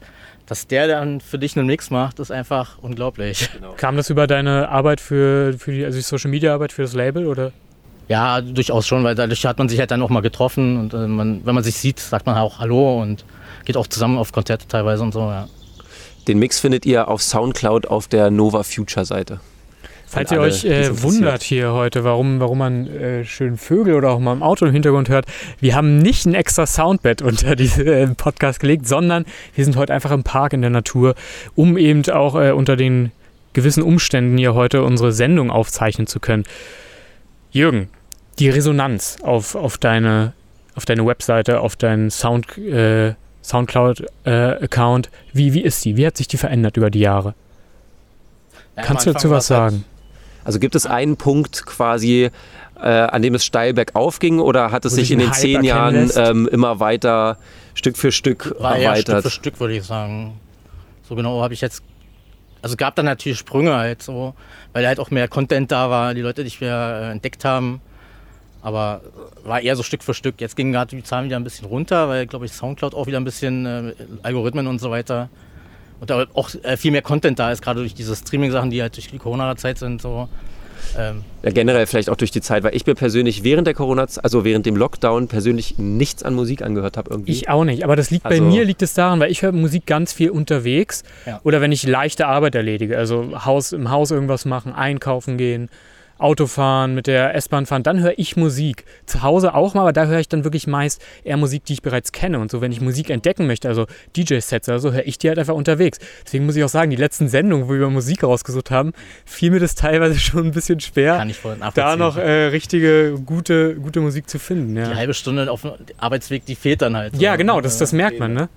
[0.48, 3.50] dass der dann für dich einen Mix macht, ist einfach unglaublich.
[3.54, 3.74] Genau.
[3.78, 6.94] Kam das über deine Arbeit für, für die, also die Social Media Arbeit für das
[6.94, 7.52] Label oder?
[8.08, 11.08] Ja, durchaus schon, weil dadurch hat man sich halt dann auch mal getroffen und äh,
[11.08, 13.26] man, wenn man sich sieht, sagt man auch Hallo und
[13.66, 15.48] geht auch zusammen auf Konzerte teilweise und so, ja.
[16.28, 19.40] Den Mix findet ihr auf Soundcloud auf der Nova Future Seite.
[20.08, 24.20] Falls ihr euch äh, wundert hier heute, warum, warum man äh, schön Vögel oder auch
[24.20, 25.26] mal im Auto im Hintergrund hört,
[25.60, 29.94] wir haben nicht ein extra Soundbett unter diesen äh, Podcast gelegt, sondern wir sind heute
[29.94, 31.16] einfach im Park in der Natur,
[31.56, 33.12] um eben auch äh, unter den
[33.54, 36.46] gewissen Umständen hier heute unsere Sendung aufzeichnen zu können.
[37.56, 37.88] Jürgen,
[38.38, 40.34] die Resonanz auf, auf, deine,
[40.76, 45.96] auf deine Webseite, auf deinen Sound, äh, Soundcloud-Account, wie, wie ist die?
[45.96, 47.34] Wie hat sich die verändert über die Jahre?
[48.76, 49.86] Ja, Kannst du dazu was halt sagen?
[50.44, 52.30] Also gibt es einen Punkt quasi,
[52.76, 55.38] äh, an dem es steil bergauf ging oder hat es Wo sich in den Hype
[55.38, 57.38] zehn Jahren ähm, immer weiter
[57.74, 59.22] Stück für Stück War erweitert?
[59.22, 60.40] Stück für Stück würde ich sagen.
[61.08, 61.82] So genau habe ich jetzt.
[62.66, 64.34] Also gab dann natürlich Sprünge halt so,
[64.74, 67.80] weil halt auch mehr Content da war, die Leute dich mehr äh, entdeckt haben.
[68.64, 69.02] Aber
[69.44, 70.42] war eher so Stück für Stück.
[70.42, 73.20] Jetzt gingen gerade die Zahlen wieder ein bisschen runter, weil, glaube ich, Soundcloud auch wieder
[73.20, 75.30] ein bisschen äh, Algorithmen und so weiter.
[76.00, 78.96] Und da auch äh, viel mehr Content da ist, gerade durch diese Streaming-Sachen, die halt
[78.96, 80.02] durch die Corona-Zeit sind.
[80.02, 80.28] So.
[80.98, 81.24] Ähm.
[81.44, 84.44] Ja, generell vielleicht auch durch die Zeit, weil ich mir persönlich während der Corona, also
[84.44, 87.32] während dem Lockdown persönlich nichts an Musik angehört habe irgendwie.
[87.32, 89.52] Ich auch nicht, aber das liegt also bei mir liegt es daran, weil ich höre
[89.52, 91.40] Musik ganz viel unterwegs ja.
[91.44, 95.70] oder wenn ich leichte Arbeit erledige, also Haus, im Haus irgendwas machen, einkaufen gehen,
[96.18, 98.86] Autofahren, mit der S-Bahn fahren, dann höre ich Musik.
[99.06, 101.82] Zu Hause auch mal, aber da höre ich dann wirklich meist eher Musik, die ich
[101.82, 102.40] bereits kenne.
[102.40, 105.40] Und so, wenn ich Musik entdecken möchte, also DJ-Sets oder so, höre ich die halt
[105.40, 106.00] einfach unterwegs.
[106.26, 108.94] Deswegen muss ich auch sagen, die letzten Sendungen, wo wir Musik rausgesucht haben,
[109.26, 111.40] fiel mir das teilweise schon ein bisschen schwer, Kann ich
[111.74, 114.78] da noch äh, richtige, gute, gute Musik zu finden.
[114.78, 114.90] Ja.
[114.90, 117.16] Die halbe Stunde auf dem Arbeitsweg, die fehlt dann halt.
[117.18, 118.50] Ja, genau, das, das merkt man, ne?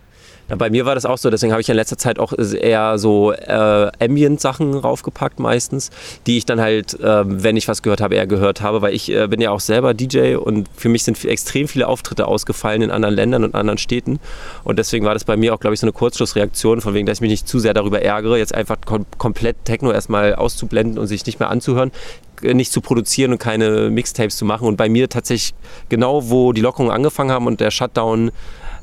[0.49, 2.99] Ja, bei mir war das auch so, deswegen habe ich in letzter Zeit auch eher
[2.99, 5.91] so äh, Ambient-Sachen raufgepackt meistens,
[6.27, 9.13] die ich dann halt, äh, wenn ich was gehört habe, eher gehört habe, weil ich
[9.13, 12.91] äh, bin ja auch selber DJ und für mich sind extrem viele Auftritte ausgefallen in
[12.91, 14.21] anderen Ländern und anderen Städten
[14.65, 17.19] und deswegen war das bei mir auch, glaube ich, so eine Kurzschlussreaktion, von wegen, dass
[17.19, 21.09] ich mich nicht zu sehr darüber ärgere, jetzt einfach kom komplett Techno erstmal auszublenden und
[21.09, 21.91] sich nicht mehr anzuhören
[22.43, 24.67] äh, nicht zu produzieren und keine Mixtapes zu machen.
[24.67, 25.55] Und bei mir tatsächlich
[25.89, 28.31] genau, wo die Lockerungen angefangen haben und der Shutdown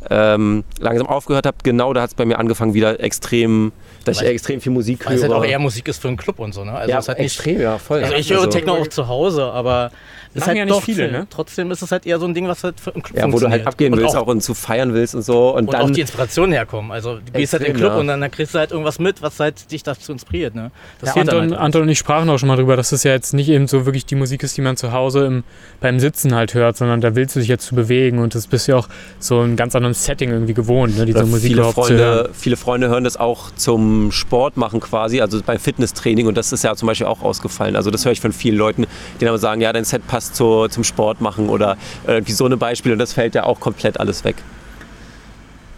[0.09, 3.71] ähm, langsam aufgehört habe, genau da hat es bei mir angefangen, wieder extrem,
[4.03, 5.09] dass weil, ich extrem viel Musik höre.
[5.09, 6.73] Weil es halt auch eher Musik ist für einen Club und so, ne?
[6.73, 8.03] Also ja, hat extrem, ja, voll.
[8.03, 9.91] Also ich höre also, Techno auch zu Hause, aber
[10.35, 11.27] ist halt ja nicht viele, ne?
[11.29, 13.49] Trotzdem ist es halt eher so ein Ding, was halt einen Club Ja, wo du
[13.49, 15.51] halt abgehen und willst auch, auch, und zu feiern willst und so.
[15.51, 16.91] Und, und dann auch die Inspiration herkommen.
[16.91, 17.99] Also du gehst halt in den Club ja.
[17.99, 20.71] und dann, dann, kriegst du halt irgendwas mit, was halt dich dazu inspiriert, ne?
[20.99, 23.11] Das ja, Anton, halt Anton und ich sprachen auch schon mal drüber, dass das ja
[23.11, 25.43] jetzt nicht eben so wirklich die Musik ist, die man zu Hause im,
[25.79, 28.67] beim Sitzen halt hört, sondern da willst du dich jetzt zu bewegen und das bist
[28.67, 31.05] ja auch so ein ganz anderen Setting irgendwie gewohnt, ne?
[31.05, 35.41] diese Oder Musik viele Freunde, Viele Freunde hören das auch zum Sport machen quasi, also
[35.41, 37.77] beim Fitnesstraining und das ist ja zum Beispiel auch ausgefallen.
[37.77, 38.85] Also das höre ich von vielen Leuten,
[39.21, 42.57] die dann sagen, ja, dein Set passt zu, zum Sport machen oder irgendwie so eine
[42.57, 42.93] Beispiele.
[42.93, 44.35] Und das fällt ja auch komplett alles weg.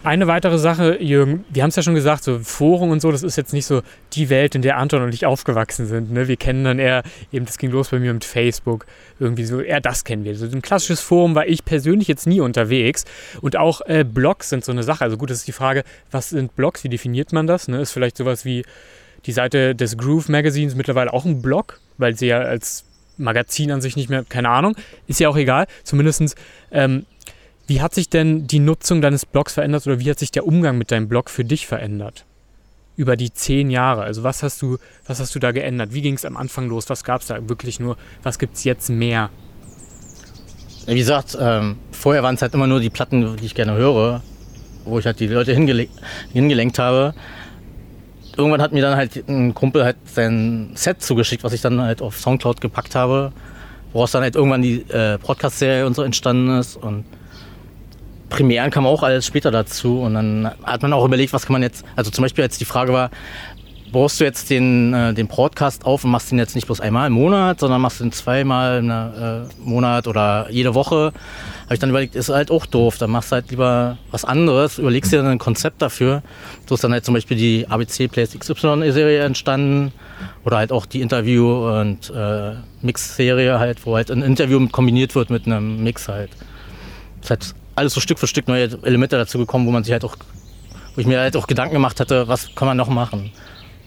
[0.08, 3.24] Eine weitere Sache, Jürgen, wir haben es ja schon gesagt, so Foren und so, das
[3.24, 3.82] ist jetzt nicht so
[4.14, 6.14] die Welt, in der Anton und ich aufgewachsen sind.
[6.14, 6.30] Ne?
[6.30, 8.86] Wir kennen dann eher, eben das ging los bei mir mit Facebook,
[9.20, 10.34] irgendwie so, eher das kennen wir.
[10.38, 13.04] So ein klassisches Forum war ich persönlich jetzt nie unterwegs.
[13.42, 15.04] Und auch äh, Blogs sind so eine Sache.
[15.04, 17.68] Also gut, das ist die Frage, was sind Blogs, wie definiert man das?
[17.68, 17.82] Ne?
[17.82, 18.64] Ist vielleicht sowas wie
[19.26, 22.86] die Seite des Groove Magazines mittlerweile auch ein Blog, weil sie ja als
[23.18, 24.76] Magazin an sich nicht mehr, keine Ahnung,
[25.08, 25.68] ist ja auch egal.
[25.84, 26.36] Zumindest,
[26.72, 27.06] ähm,
[27.68, 30.78] wie hat sich denn die Nutzung deines Blogs verändert oder wie hat sich der Umgang
[30.78, 32.26] mit deinem Blog für dich verändert?
[32.96, 34.02] Über die zehn Jahre.
[34.04, 35.94] Also was hast du, was hast du da geändert?
[35.94, 36.90] Wie ging es am Anfang los?
[36.90, 37.98] Was gab es da wirklich nur?
[38.24, 39.30] Was gibt es jetzt mehr?
[40.88, 44.24] Wie gesagt, ähm, vorher waren es halt immer nur die Platten, die ich gerne höre,
[44.86, 47.14] wo ich halt die Leute hingelenkt habe
[48.38, 52.02] irgendwann hat mir dann halt ein Kumpel halt sein Set zugeschickt, was ich dann halt
[52.02, 53.32] auf Soundcloud gepackt habe,
[53.94, 56.76] woraus dann halt irgendwann die äh, Podcast-Serie und so entstanden ist.
[56.76, 57.06] Und
[58.30, 60.02] Premieren kam auch alles später dazu.
[60.02, 62.66] Und dann hat man auch überlegt, was kann man jetzt, also zum Beispiel als die
[62.66, 63.10] Frage war,
[63.92, 67.08] baust du jetzt den, äh, den Podcast auf und machst den jetzt nicht bloß einmal
[67.08, 71.14] im Monat, sondern machst den zweimal im äh, Monat oder jede Woche,
[71.68, 72.98] habe ich dann überlegt, ist halt auch doof.
[72.98, 76.24] Dann machst du halt lieber was anderes, überlegst dir dann ein Konzept dafür.
[76.66, 79.92] So ist dann halt zum Beispiel die ABC Plays XY-Serie entstanden
[80.46, 85.30] oder halt auch die Interview- und äh, Mix-Serie halt, wo halt ein Interview kombiniert wird
[85.30, 86.30] mit einem Mix halt.
[87.20, 89.92] Es ist halt alles so Stück für Stück neue Elemente dazu gekommen, wo man sich
[89.92, 90.16] halt auch,
[90.96, 93.32] wo ich mir halt auch Gedanken gemacht hatte, was kann man noch machen,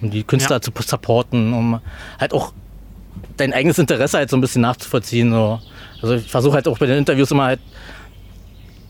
[0.03, 0.61] um die Künstler ja.
[0.61, 1.81] zu supporten, um
[2.19, 2.53] halt auch
[3.38, 5.31] dein eigenes Interesse halt so ein bisschen nachzuvollziehen.
[5.31, 5.61] So.
[6.03, 7.61] Also ich versuche halt auch bei den Interviews immer halt,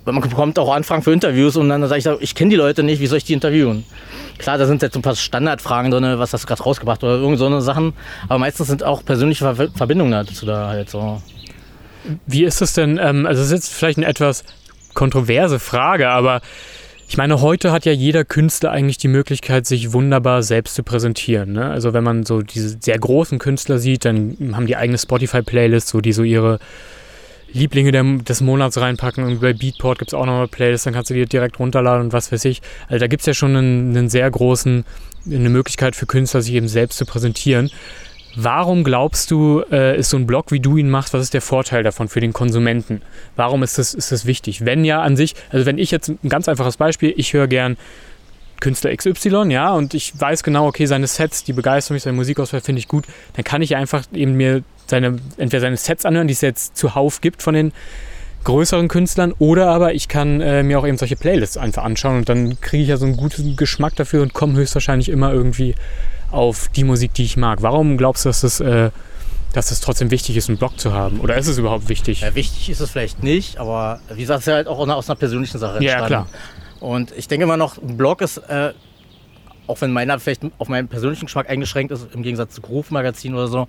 [0.05, 2.83] weil man bekommt auch Anfragen für Interviews und dann sage ich, ich kenne die Leute
[2.83, 3.85] nicht, wie soll ich die interviewen?
[4.38, 7.38] Klar, da sind jetzt ein paar Standardfragen drin, was hast du gerade rausgebracht oder irgend
[7.38, 7.92] so eine Sachen,
[8.25, 11.20] aber meistens sind auch persönliche Verbindungen dazu da halt so.
[12.27, 14.44] Wie ist es denn, ähm, also es ist jetzt vielleicht eine etwas
[14.94, 16.40] kontroverse Frage, aber
[17.11, 21.53] ich meine, heute hat ja jeder Künstler eigentlich die Möglichkeit, sich wunderbar selbst zu präsentieren.
[21.53, 21.68] Ne?
[21.68, 26.01] Also wenn man so diese sehr großen Künstler sieht, dann haben die eigene Spotify-Playlist, so
[26.01, 26.61] die so ihre
[27.52, 29.24] Lieblinge der, des Monats reinpacken.
[29.24, 32.12] Und bei Beatport gibt es auch nochmal Playlists, dann kannst du die direkt runterladen und
[32.12, 32.62] was weiß ich.
[32.88, 34.84] Also da gibt es ja schon einen, einen sehr großen,
[35.26, 37.70] eine Möglichkeit für Künstler, sich eben selbst zu präsentieren.
[38.36, 41.42] Warum glaubst du, äh, ist so ein Blog, wie du ihn machst, was ist der
[41.42, 43.02] Vorteil davon für den Konsumenten?
[43.34, 44.64] Warum ist das, ist das wichtig?
[44.64, 47.76] Wenn ja an sich, also wenn ich jetzt ein ganz einfaches Beispiel, ich höre gern
[48.60, 52.60] Künstler XY, ja, und ich weiß genau, okay, seine Sets, die begeistern mich, seine Musikauswahl
[52.60, 56.35] finde ich gut, dann kann ich einfach eben mir seine, entweder seine Sets anhören, die
[56.35, 57.72] es jetzt zuhauf gibt von den
[58.44, 62.29] größeren Künstlern, oder aber ich kann äh, mir auch eben solche Playlists einfach anschauen und
[62.29, 65.74] dann kriege ich ja so einen guten Geschmack dafür und komme höchstwahrscheinlich immer irgendwie
[66.31, 67.62] auf die Musik, die ich mag.
[67.62, 68.90] Warum glaubst du, dass es, äh,
[69.53, 71.20] dass es trotzdem wichtig ist, einen Blog zu haben?
[71.20, 72.22] Oder ist es überhaupt wichtig?
[72.22, 75.11] Ja, wichtig ist es vielleicht nicht, aber wie gesagt, es ist ja halt auch aus
[75.11, 76.03] einer persönlichen Sache entstanden.
[76.03, 76.26] Ja, klar.
[76.81, 78.72] Und ich denke immer noch, ein Blog ist, äh,
[79.66, 83.35] auch wenn meiner vielleicht auf meinen persönlichen Geschmack eingeschränkt ist, im Gegensatz zu Groove Magazin
[83.35, 83.68] oder so,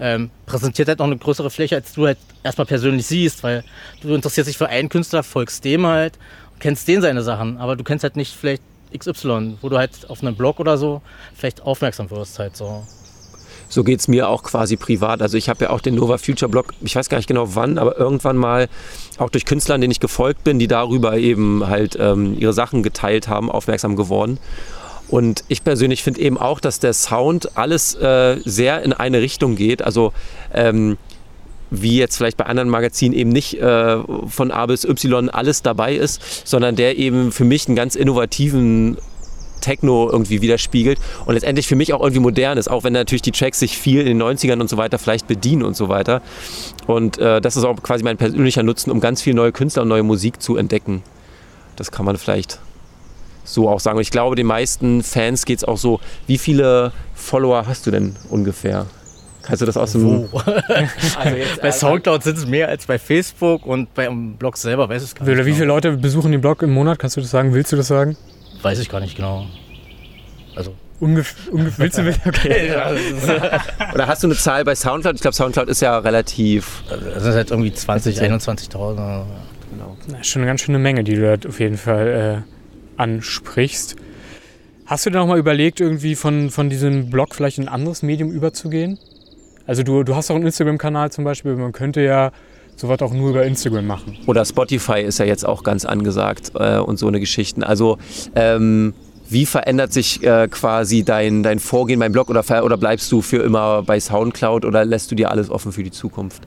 [0.00, 3.62] ähm, präsentiert halt noch eine größere Fläche, als du halt erstmal persönlich siehst, weil
[4.02, 6.18] du interessierst dich für einen Künstler, folgst dem halt,
[6.58, 8.62] kennst den seine Sachen, aber du kennst halt nicht vielleicht
[8.96, 11.02] XY, wo du halt auf einem Blog oder so
[11.34, 12.84] vielleicht aufmerksam wirst halt so.
[13.68, 15.22] So geht es mir auch quasi privat.
[15.22, 17.78] Also ich habe ja auch den Nova Future Blog, ich weiß gar nicht genau wann,
[17.78, 18.68] aber irgendwann mal
[19.18, 23.28] auch durch Künstler, denen ich gefolgt bin, die darüber eben halt ähm, ihre Sachen geteilt
[23.28, 24.40] haben, aufmerksam geworden.
[25.10, 29.56] Und ich persönlich finde eben auch, dass der Sound alles äh, sehr in eine Richtung
[29.56, 29.82] geht.
[29.82, 30.12] Also
[30.54, 30.96] ähm,
[31.70, 35.94] wie jetzt vielleicht bei anderen Magazinen eben nicht äh, von A bis Y alles dabei
[35.94, 38.98] ist, sondern der eben für mich einen ganz innovativen
[39.60, 43.30] Techno irgendwie widerspiegelt und letztendlich für mich auch irgendwie modern ist, auch wenn natürlich die
[43.30, 46.22] Tracks sich viel in den 90ern und so weiter vielleicht bedienen und so weiter.
[46.86, 49.88] Und äh, das ist auch quasi mein persönlicher Nutzen, um ganz viele neue Künstler und
[49.88, 51.02] neue Musik zu entdecken.
[51.76, 52.58] Das kann man vielleicht
[53.52, 53.96] so auch sagen.
[53.96, 56.00] Und ich glaube, den meisten Fans geht es auch so.
[56.26, 58.86] Wie viele Follower hast du denn ungefähr?
[59.42, 60.28] Kannst du das aus dem.
[60.68, 65.14] also bei Soundcloud sind es mehr als bei Facebook und beim Blog selber weiß ich
[65.14, 65.34] gar nicht.
[65.34, 65.56] Oder wie genau.
[65.56, 66.98] viele Leute besuchen den Blog im Monat?
[66.98, 67.54] Kannst du das sagen?
[67.54, 68.16] Willst du das sagen?
[68.62, 69.46] Weiß ich gar nicht genau.
[70.54, 70.74] Also.
[71.00, 72.74] Ungefähr, willst du okay.
[73.94, 75.14] Oder hast du eine Zahl bei Soundcloud?
[75.14, 76.82] Ich glaube, Soundcloud ist ja relativ.
[76.90, 78.70] Das sind halt irgendwie 20, 21.000.
[79.70, 79.96] Genau.
[80.08, 82.59] Das ist schon eine ganz schöne Menge, die du da auf jeden Fall äh,
[83.00, 83.96] ansprichst.
[84.86, 88.02] Hast du dir noch mal überlegt, irgendwie von, von diesem Blog vielleicht in ein anderes
[88.02, 88.98] Medium überzugehen?
[89.66, 92.32] Also du, du hast auch einen Instagram-Kanal zum Beispiel, man könnte ja
[92.76, 94.18] sowas auch nur über Instagram machen.
[94.26, 97.62] Oder Spotify ist ja jetzt auch ganz angesagt äh, und so eine Geschichten.
[97.62, 97.98] Also
[98.34, 98.94] ähm,
[99.28, 103.38] wie verändert sich äh, quasi dein, dein Vorgehen beim Blog oder, oder bleibst du für
[103.38, 106.42] immer bei Soundcloud oder lässt du dir alles offen für die Zukunft?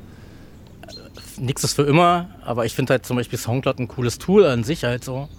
[1.38, 4.64] Nichts ist für immer, aber ich finde halt zum Beispiel Soundcloud ein cooles Tool an
[4.64, 5.30] sich halt so.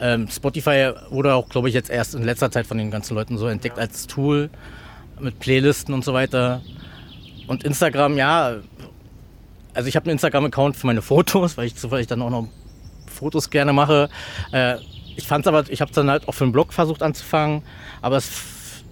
[0.00, 3.36] Ähm, Spotify wurde auch, glaube ich, jetzt erst in letzter Zeit von den ganzen Leuten
[3.38, 4.50] so entdeckt als Tool
[5.20, 6.62] mit Playlisten und so weiter.
[7.46, 8.56] Und Instagram, ja,
[9.74, 12.48] also ich habe einen Instagram-Account für meine Fotos, weil ich zufällig dann auch noch
[13.06, 14.08] Fotos gerne mache.
[14.52, 14.76] Äh,
[15.16, 17.62] ich fand es aber, ich habe es dann halt auch für einen Blog versucht anzufangen,
[18.02, 18.84] aber es,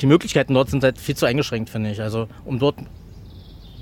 [0.00, 2.00] die Möglichkeiten dort sind halt viel zu eingeschränkt, finde ich.
[2.00, 2.76] Also um dort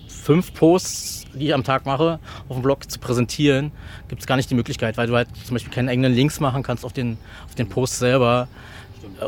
[0.09, 3.73] fünf Posts, die ich am Tag mache, auf dem Blog zu präsentieren,
[4.09, 6.63] gibt es gar nicht die Möglichkeit, weil du halt zum Beispiel keine eigenen Links machen
[6.63, 8.49] kannst auf den, auf den Post selber.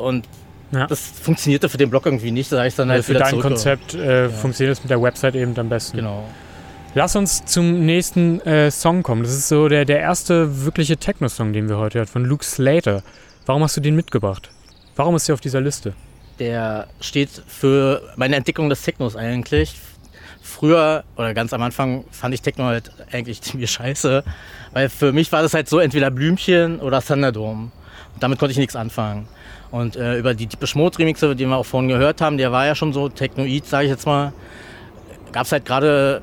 [0.00, 0.26] Und
[0.72, 0.86] ja.
[0.86, 2.50] Das funktionierte für den Blog irgendwie nicht.
[2.50, 3.42] Da ich dann halt für dein zurück.
[3.42, 4.28] Konzept äh, ja.
[4.30, 5.98] funktioniert es mit der Website eben am besten.
[5.98, 6.24] Genau.
[6.94, 9.22] Lass uns zum nächsten äh, Song kommen.
[9.22, 13.02] Das ist so der, der erste wirkliche Techno-Song, den wir heute hatten, von Luke Slater.
[13.44, 14.50] Warum hast du den mitgebracht?
[14.96, 15.94] Warum ist der auf dieser Liste?
[16.38, 19.74] Der steht für meine Entdeckung des Technos eigentlich.
[20.62, 24.22] Früher oder ganz am Anfang fand ich Techno halt eigentlich ziemlich scheiße,
[24.72, 27.72] weil für mich war das halt so entweder Blümchen oder Thunderdome.
[28.14, 29.26] Und damit konnte ich nichts anfangen.
[29.72, 32.64] Und äh, über die Deepish Mode Remixe, die wir auch vorhin gehört haben, der war
[32.64, 34.32] ja schon so Technoid, sage ich jetzt mal.
[35.32, 36.22] Gab es halt gerade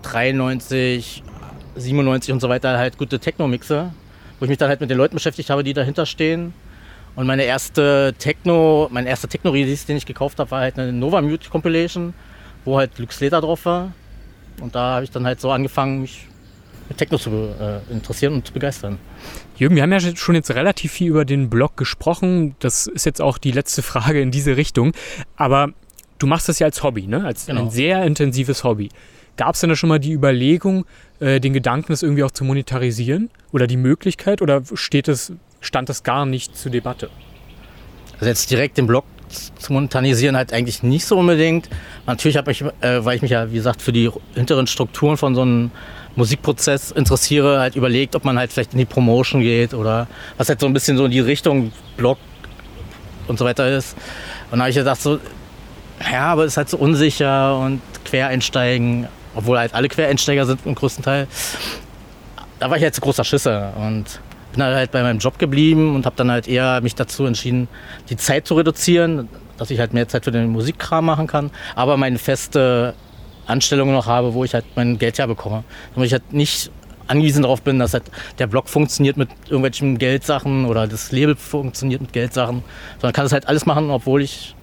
[0.00, 1.22] 93,
[1.76, 3.92] 97 und so weiter halt gute Techno-Mixe,
[4.38, 6.54] wo ich mich dann halt mit den Leuten beschäftigt habe, die dahinter stehen.
[7.16, 11.20] Und meine erste Techno, mein erster Techno-Release, den ich gekauft habe, war halt eine Nova
[11.20, 12.14] Mute Compilation,
[12.64, 13.92] wo halt Luke Slater drauf war.
[14.60, 16.26] Und da habe ich dann halt so angefangen, mich
[16.88, 18.98] mit Techno zu äh, interessieren und zu begeistern.
[19.56, 22.56] Jürgen, wir haben ja schon jetzt relativ viel über den Blog gesprochen.
[22.58, 24.92] Das ist jetzt auch die letzte Frage in diese Richtung.
[25.36, 25.70] Aber
[26.18, 27.24] du machst das ja als Hobby, ne?
[27.24, 27.62] als genau.
[27.62, 28.90] ein sehr intensives Hobby.
[29.36, 30.84] Gab es denn da schon mal die Überlegung,
[31.20, 33.30] äh, den Gedanken, das irgendwie auch zu monetarisieren?
[33.50, 34.42] Oder die Möglichkeit?
[34.42, 37.10] Oder steht es, stand das gar nicht zur Debatte?
[38.14, 41.68] Also jetzt direkt den Blog zu monetarisieren halt eigentlich nicht so unbedingt.
[42.06, 45.34] Natürlich habe ich, äh, weil ich mich ja, wie gesagt, für die hinteren Strukturen von
[45.34, 45.70] so einem
[46.16, 50.60] Musikprozess interessiere, halt überlegt, ob man halt vielleicht in die Promotion geht oder was halt
[50.60, 52.18] so ein bisschen so in die Richtung Blog
[53.26, 53.96] und so weiter ist.
[54.50, 55.18] Und da habe ich gedacht so,
[56.10, 60.74] ja, aber es ist halt so unsicher und Quereinsteigen, obwohl halt alle Quereinsteiger sind im
[60.74, 61.26] größten Teil.
[62.58, 64.20] Da war ich halt zu großer Schisse und
[64.54, 67.68] bin halt bei meinem Job geblieben und habe dann halt eher mich dazu entschieden,
[68.08, 71.96] die Zeit zu reduzieren, dass ich halt mehr Zeit für den Musikkram machen kann, aber
[71.96, 72.94] meine feste
[73.46, 75.64] Anstellung noch habe, wo ich halt mein Geld herbekomme.
[75.94, 76.70] Damit ich halt nicht
[77.06, 78.04] angewiesen darauf bin, dass halt
[78.38, 82.62] der Blog funktioniert mit irgendwelchen Geldsachen oder das Label funktioniert mit Geldsachen,
[83.00, 84.54] sondern kann das halt alles machen, obwohl ich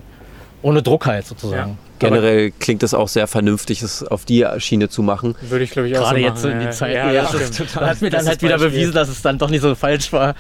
[0.64, 1.72] ohne Druck halt sozusagen.
[1.72, 1.91] Ja.
[2.02, 5.36] Generell Aber klingt es auch sehr vernünftig, es auf die Schiene zu machen.
[5.42, 6.96] Würde ich glaube ich auch Gerade so jetzt in die Zeit.
[6.96, 9.62] Ja, ja, das, das hat mir dann halt wieder bewiesen, dass es dann doch nicht
[9.62, 10.36] so falsch war.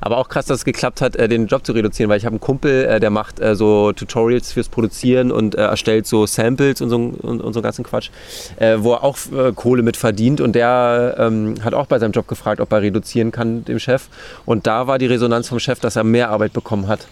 [0.00, 2.34] Aber auch krass, dass es geklappt hat, äh, den Job zu reduzieren, weil ich habe
[2.34, 6.90] einen Kumpel, äh, der macht äh, so Tutorials fürs Produzieren und erstellt so Samples und
[6.90, 8.10] so, und, und so ganzen Quatsch,
[8.76, 9.16] wo er auch
[9.54, 13.30] Kohle mit verdient und der ähm, hat auch bei seinem Job gefragt, ob er reduzieren
[13.30, 14.08] kann, dem Chef.
[14.44, 17.06] Und da war die Resonanz vom Chef, dass er mehr Arbeit bekommen hat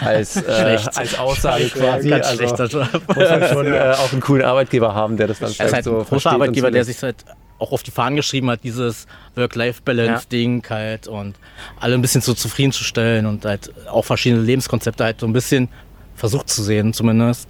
[0.00, 2.10] als, äh, als Aussage quasi.
[2.10, 3.02] Ganz also schlechter Job.
[3.08, 5.98] Muss man schon äh, auch einen coolen Arbeitgeber haben, der das dann vielleicht halt so
[5.98, 7.24] ein großer Arbeitgeber, der sich halt
[7.58, 10.70] auch auf die Fahnen geschrieben hat, dieses Work-Life-Balance-Ding ja.
[10.70, 11.36] halt und
[11.80, 15.68] alle ein bisschen so zufriedenzustellen und halt auch verschiedene Lebenskonzepte halt so ein bisschen
[16.14, 17.48] versucht zu sehen zumindest.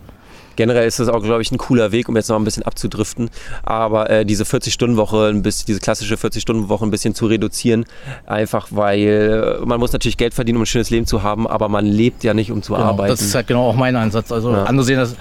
[0.57, 3.31] Generell ist das auch, glaube ich, ein cooler Weg, um jetzt noch ein bisschen abzudriften.
[3.63, 7.85] Aber äh, diese 40-Stunden-Woche, diese klassische 40-Stunden-Woche ein bisschen zu reduzieren.
[8.27, 11.69] Einfach weil äh, man muss natürlich Geld verdienen, um ein schönes Leben zu haben, aber
[11.69, 13.11] man lebt ja nicht, um zu genau, arbeiten.
[13.11, 14.33] Das ist halt genau auch mein Ansatz.
[14.33, 14.65] Also ja.
[14.65, 15.17] andere sehen das.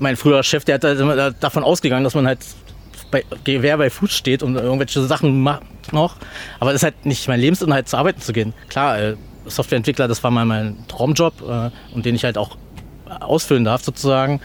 [0.00, 2.38] Mein früherer Chef, der hat halt davon ausgegangen, dass man halt
[3.10, 6.16] bei Gewehr bei Fuß steht und irgendwelche Sachen macht noch.
[6.60, 8.54] Aber das ist halt nicht mein Lebensinhalt, zu arbeiten zu gehen.
[8.68, 12.56] Klar, äh, Softwareentwickler, das war mal mein Traumjob äh, und den ich halt auch
[13.20, 14.40] ausfüllen darf sozusagen.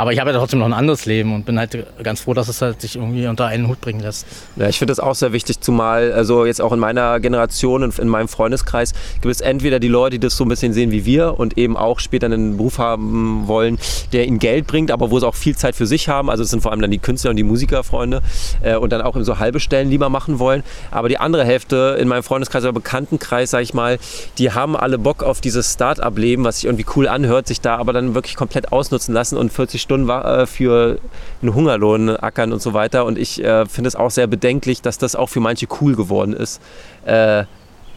[0.00, 2.48] Aber ich habe ja trotzdem noch ein anderes Leben und bin halt ganz froh, dass
[2.48, 4.26] es halt sich irgendwie unter einen Hut bringen lässt.
[4.56, 7.98] Ja, ich finde das auch sehr wichtig, zumal also jetzt auch in meiner Generation und
[7.98, 11.04] in meinem Freundeskreis gibt es entweder die Leute, die das so ein bisschen sehen wie
[11.04, 13.78] wir und eben auch später einen Beruf haben wollen,
[14.14, 16.30] der ihnen Geld bringt, aber wo sie auch viel Zeit für sich haben.
[16.30, 18.22] Also es sind vor allem dann die Künstler und die Musikerfreunde
[18.62, 20.62] äh, und dann auch so halbe Stellen lieber machen wollen.
[20.90, 23.98] Aber die andere Hälfte in meinem Freundeskreis oder Bekanntenkreis, sage ich mal,
[24.38, 27.92] die haben alle Bock auf dieses Start-up-Leben, was sich irgendwie cool anhört, sich da aber
[27.92, 31.00] dann wirklich komplett ausnutzen lassen und 40 Stunden Stunden äh, für
[31.42, 33.04] einen Hungerlohn ackern und so weiter.
[33.04, 36.32] Und ich äh, finde es auch sehr bedenklich, dass das auch für manche cool geworden
[36.32, 36.62] ist.
[37.04, 37.44] Äh,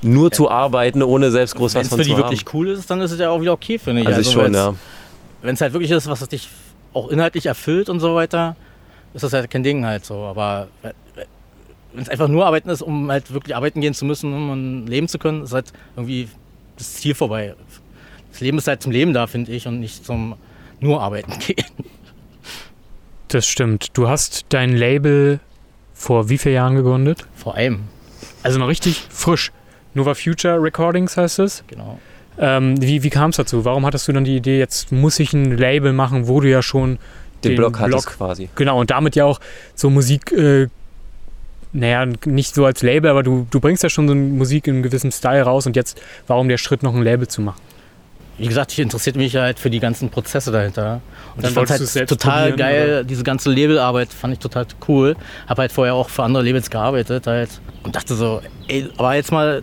[0.01, 0.31] nur ja.
[0.31, 1.99] zu arbeiten, ohne selbst groß was von zu haben.
[1.99, 4.01] Wenn es für die wirklich cool ist, dann ist es ja auch wieder okay, finde
[4.01, 4.07] ich.
[4.07, 4.73] Also, also schon, ja.
[5.43, 6.49] Wenn es halt wirklich ist, was dich
[6.93, 8.55] auch inhaltlich erfüllt und so weiter,
[9.13, 10.15] ist das halt kein Ding halt so.
[10.15, 14.87] Aber wenn es einfach nur arbeiten ist, um halt wirklich arbeiten gehen zu müssen, um
[14.87, 16.27] leben zu können, ist halt irgendwie
[16.75, 17.53] das Ziel vorbei.
[18.31, 20.35] Das Leben ist halt zum Leben da, finde ich, und nicht zum
[20.79, 21.65] nur arbeiten gehen.
[23.27, 23.97] Das stimmt.
[23.97, 25.39] Du hast dein Label
[25.93, 27.25] vor wie vielen Jahren gegründet?
[27.35, 27.81] Vor einem.
[28.43, 29.51] Also noch richtig frisch.
[29.93, 31.63] Nova Future Recordings heißt es.
[31.67, 31.99] Genau.
[32.37, 33.63] Ähm, wie wie kam es dazu?
[33.63, 36.61] Warum hattest du dann die Idee, jetzt muss ich ein Label machen, wo du ja
[36.61, 36.97] schon
[37.43, 38.49] den, den Blog hattest quasi.
[38.55, 39.39] Genau, und damit ja auch
[39.75, 40.67] so Musik, äh,
[41.71, 44.83] naja, nicht so als Label, aber du, du bringst ja schon so Musik in einem
[44.83, 47.61] gewissen Style raus und jetzt, warum der Schritt, noch ein Label zu machen?
[48.37, 51.01] Wie gesagt, ich interessiert mich halt für die ganzen Prozesse dahinter.
[51.35, 53.03] Und Dann ich fand halt total geil, oder?
[53.03, 55.15] diese ganze Labelarbeit fand ich total cool.
[55.47, 57.49] Habe halt vorher auch für andere Labels gearbeitet halt
[57.83, 59.61] und dachte so, ey, aber jetzt mal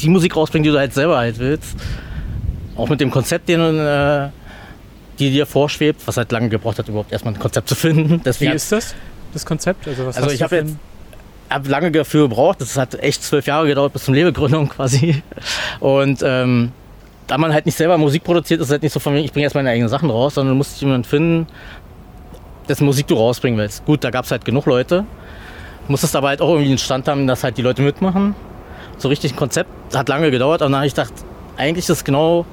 [0.00, 1.76] die Musik rausbringen, die du halt selber halt willst.
[2.76, 4.28] Auch mit dem Konzept, den äh,
[5.18, 8.20] die dir vorschwebt, was halt lange gebraucht hat, überhaupt erstmal ein Konzept zu finden.
[8.24, 8.94] Deswegen, wie ist das,
[9.32, 9.86] das Konzept?
[9.86, 10.76] Also, also ich habe jetzt
[11.48, 12.60] hab lange dafür gebraucht.
[12.60, 15.22] Das hat echt zwölf Jahre gedauert bis zum Labelgründung quasi.
[15.80, 16.72] Und ähm,
[17.26, 19.32] da man halt nicht selber Musik produziert, ist es halt nicht so von mir, ich
[19.32, 21.46] bringe jetzt meine eigenen Sachen raus, sondern du musst jemanden finden,
[22.68, 23.84] dessen Musik du rausbringen willst.
[23.84, 25.04] Gut, da gab es halt genug Leute.
[25.88, 28.34] Musstest aber halt auch irgendwie einen Stand haben, dass halt die Leute mitmachen.
[28.96, 31.12] So richtig ein Konzept hat lange gedauert, aber dann habe ich gedacht,
[31.56, 32.46] eigentlich ist es genau,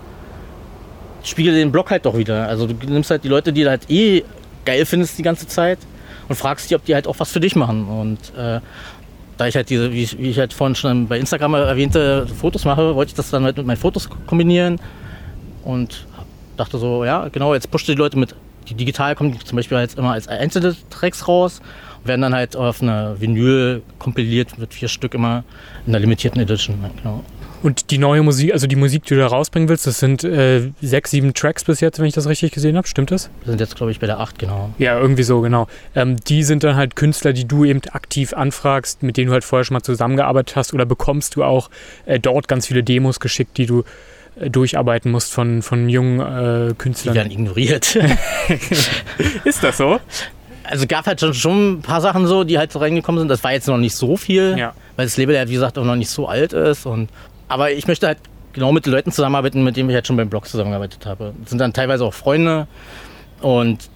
[1.24, 2.48] spiegelt den Blog halt doch wieder.
[2.48, 4.24] Also du nimmst halt die Leute, die du halt eh
[4.66, 5.80] geil findest die ganze Zeit
[6.28, 7.88] und fragst die, ob die halt auch was für dich machen.
[7.88, 8.60] Und äh,
[9.42, 12.64] da ich halt diese, wie ich, wie ich, halt vorhin schon bei Instagram erwähnte, Fotos
[12.64, 14.80] mache, wollte ich das dann halt mit meinen Fotos kombinieren
[15.64, 16.06] und
[16.58, 18.36] dachte so, ja, genau, jetzt pusht die Leute mit,
[18.70, 21.60] die digital kommen zum Beispiel halt immer als einzelne Tracks raus
[22.02, 25.44] und werden dann halt auf eine Vinyl kompiliert mit vier Stück immer
[25.88, 26.78] in der limitierten Edition.
[26.98, 27.24] Genau.
[27.64, 30.72] Und die neue Musik, also die Musik, die du da rausbringen willst, das sind äh,
[30.82, 32.88] sechs, sieben Tracks bis jetzt, wenn ich das richtig gesehen habe.
[32.88, 33.30] Stimmt das?
[33.44, 34.74] Wir sind jetzt, glaube ich, bei der acht, genau.
[34.80, 35.68] Ja, irgendwie so, genau.
[35.96, 39.44] Ähm, die sind dann halt Künstler, die du eben aktiv anfragst, mit denen du halt
[39.44, 41.70] vorher schon mal zusammengearbeitet hast oder bekommst du auch
[42.06, 43.84] äh, dort ganz viele Demos geschickt, die du
[44.40, 47.14] äh, durcharbeiten musst von, von jungen äh, Künstlern.
[47.14, 47.96] Die werden ignoriert.
[49.44, 50.00] Ist das so?
[50.64, 53.28] Also gab halt schon, schon ein paar Sachen so, die halt so reingekommen sind.
[53.28, 54.74] Das war jetzt noch nicht so viel, ja.
[54.96, 56.86] weil das Label ja, wie gesagt, auch noch nicht so alt ist.
[56.86, 57.10] Und
[57.52, 58.20] aber ich möchte halt
[58.54, 61.34] genau mit den Leuten zusammenarbeiten, mit denen ich halt schon beim Blog zusammengearbeitet habe.
[61.42, 62.68] Das sind dann teilweise auch Freunde
[63.42, 63.90] und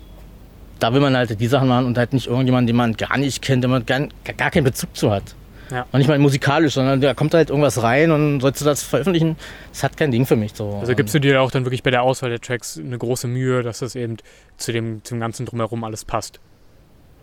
[0.79, 3.41] da will man halt die Sachen machen und halt nicht irgendjemanden, den man gar nicht
[3.41, 5.35] kennt, den man gar, gar keinen Bezug zu hat.
[5.71, 5.85] Ja.
[5.91, 9.37] Und nicht mal musikalisch, sondern da kommt halt irgendwas rein und sollst du das veröffentlichen,
[9.71, 10.51] das hat kein Ding für mich.
[10.53, 10.77] So.
[10.81, 13.63] Also gibst du dir auch dann wirklich bei der Auswahl der Tracks eine große Mühe,
[13.63, 14.17] dass das eben
[14.57, 16.41] zu dem, zum ganzen Drumherum alles passt?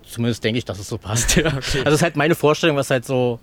[0.02, 1.36] Zumindest denke ich, dass es so passt.
[1.36, 1.42] Ja.
[1.56, 1.78] Okay.
[1.78, 3.38] Also das ist halt meine Vorstellung, was halt so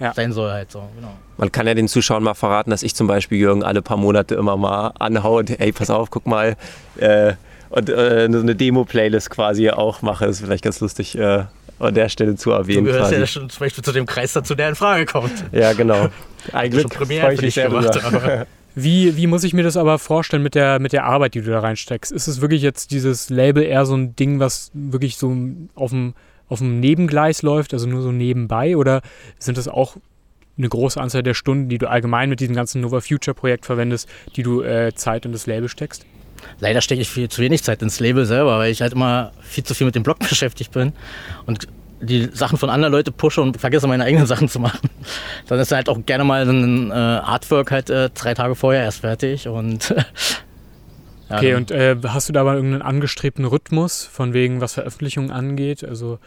[0.00, 0.14] ja.
[0.14, 1.14] sein soll halt so, genau.
[1.36, 4.34] Man kann ja den Zuschauern mal verraten, dass ich zum Beispiel Jürgen alle paar Monate
[4.34, 6.56] immer mal anhaue und ey, pass auf, guck mal,
[6.98, 7.34] äh,
[7.70, 10.26] und äh, so eine Demo-Playlist quasi auch mache.
[10.26, 11.44] Das ist vielleicht ganz lustig äh,
[11.78, 12.84] an der Stelle zu erwähnen.
[12.84, 13.20] Du gehörst quasi.
[13.20, 15.32] ja schon zum Beispiel zu dem Kreis dazu, der in Frage kommt.
[15.52, 16.08] Ja, genau.
[16.52, 17.88] Eigentlich freue ich mich sehr gemacht,
[18.74, 21.50] Wie, wie muss ich mir das aber vorstellen mit der, mit der Arbeit, die du
[21.50, 22.12] da reinsteckst?
[22.12, 25.36] Ist es wirklich jetzt dieses Label eher so ein Ding, was wirklich so
[25.74, 26.14] auf dem
[26.48, 28.76] auf dem Nebengleis läuft, also nur so nebenbei?
[28.76, 29.02] Oder
[29.38, 29.96] sind das auch
[30.56, 34.08] eine große Anzahl der Stunden, die du allgemein mit diesem ganzen Nova Future Projekt verwendest,
[34.36, 36.04] die du äh, Zeit in das Label steckst?
[36.60, 39.64] Leider stecke ich viel zu wenig Zeit ins Label selber, weil ich halt immer viel
[39.64, 40.92] zu viel mit dem Blog beschäftigt bin
[41.46, 41.68] und
[42.00, 44.88] die Sachen von anderen Leuten pushe und vergesse meine eigenen Sachen zu machen.
[45.46, 49.00] Dann ist halt auch gerne mal ein äh, Artwork halt äh, drei Tage vorher erst
[49.00, 49.94] fertig und
[51.30, 55.84] okay, und äh, hast du da mal irgendeinen angestrebten Rhythmus, von wegen, was Veröffentlichungen angeht?
[55.84, 56.18] Also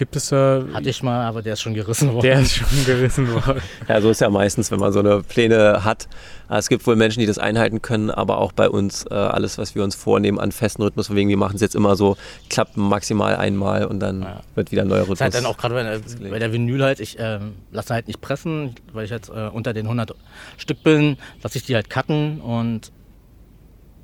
[0.00, 0.64] gibt es da.
[0.72, 2.22] Hatte ich mal, aber der ist schon gerissen worden.
[2.22, 3.60] Der ist schon gerissen worden.
[3.86, 6.08] ja, so ist ja meistens, wenn man so eine Pläne hat.
[6.48, 9.74] Es gibt wohl Menschen, die das einhalten können, aber auch bei uns äh, alles, was
[9.74, 12.16] wir uns vornehmen an festen Rhythmus, von wegen, wir machen es jetzt immer so,
[12.48, 14.40] klappt maximal einmal und dann ja.
[14.54, 15.18] wird wieder ein neuer Rhythmus.
[15.18, 17.38] Das ist halt dann auch gerade bei, bei, der Vinyl halt, ich äh,
[17.70, 20.14] lasse halt nicht pressen, weil ich jetzt äh, unter den 100
[20.56, 22.90] Stück bin, lasse ich die halt cutten und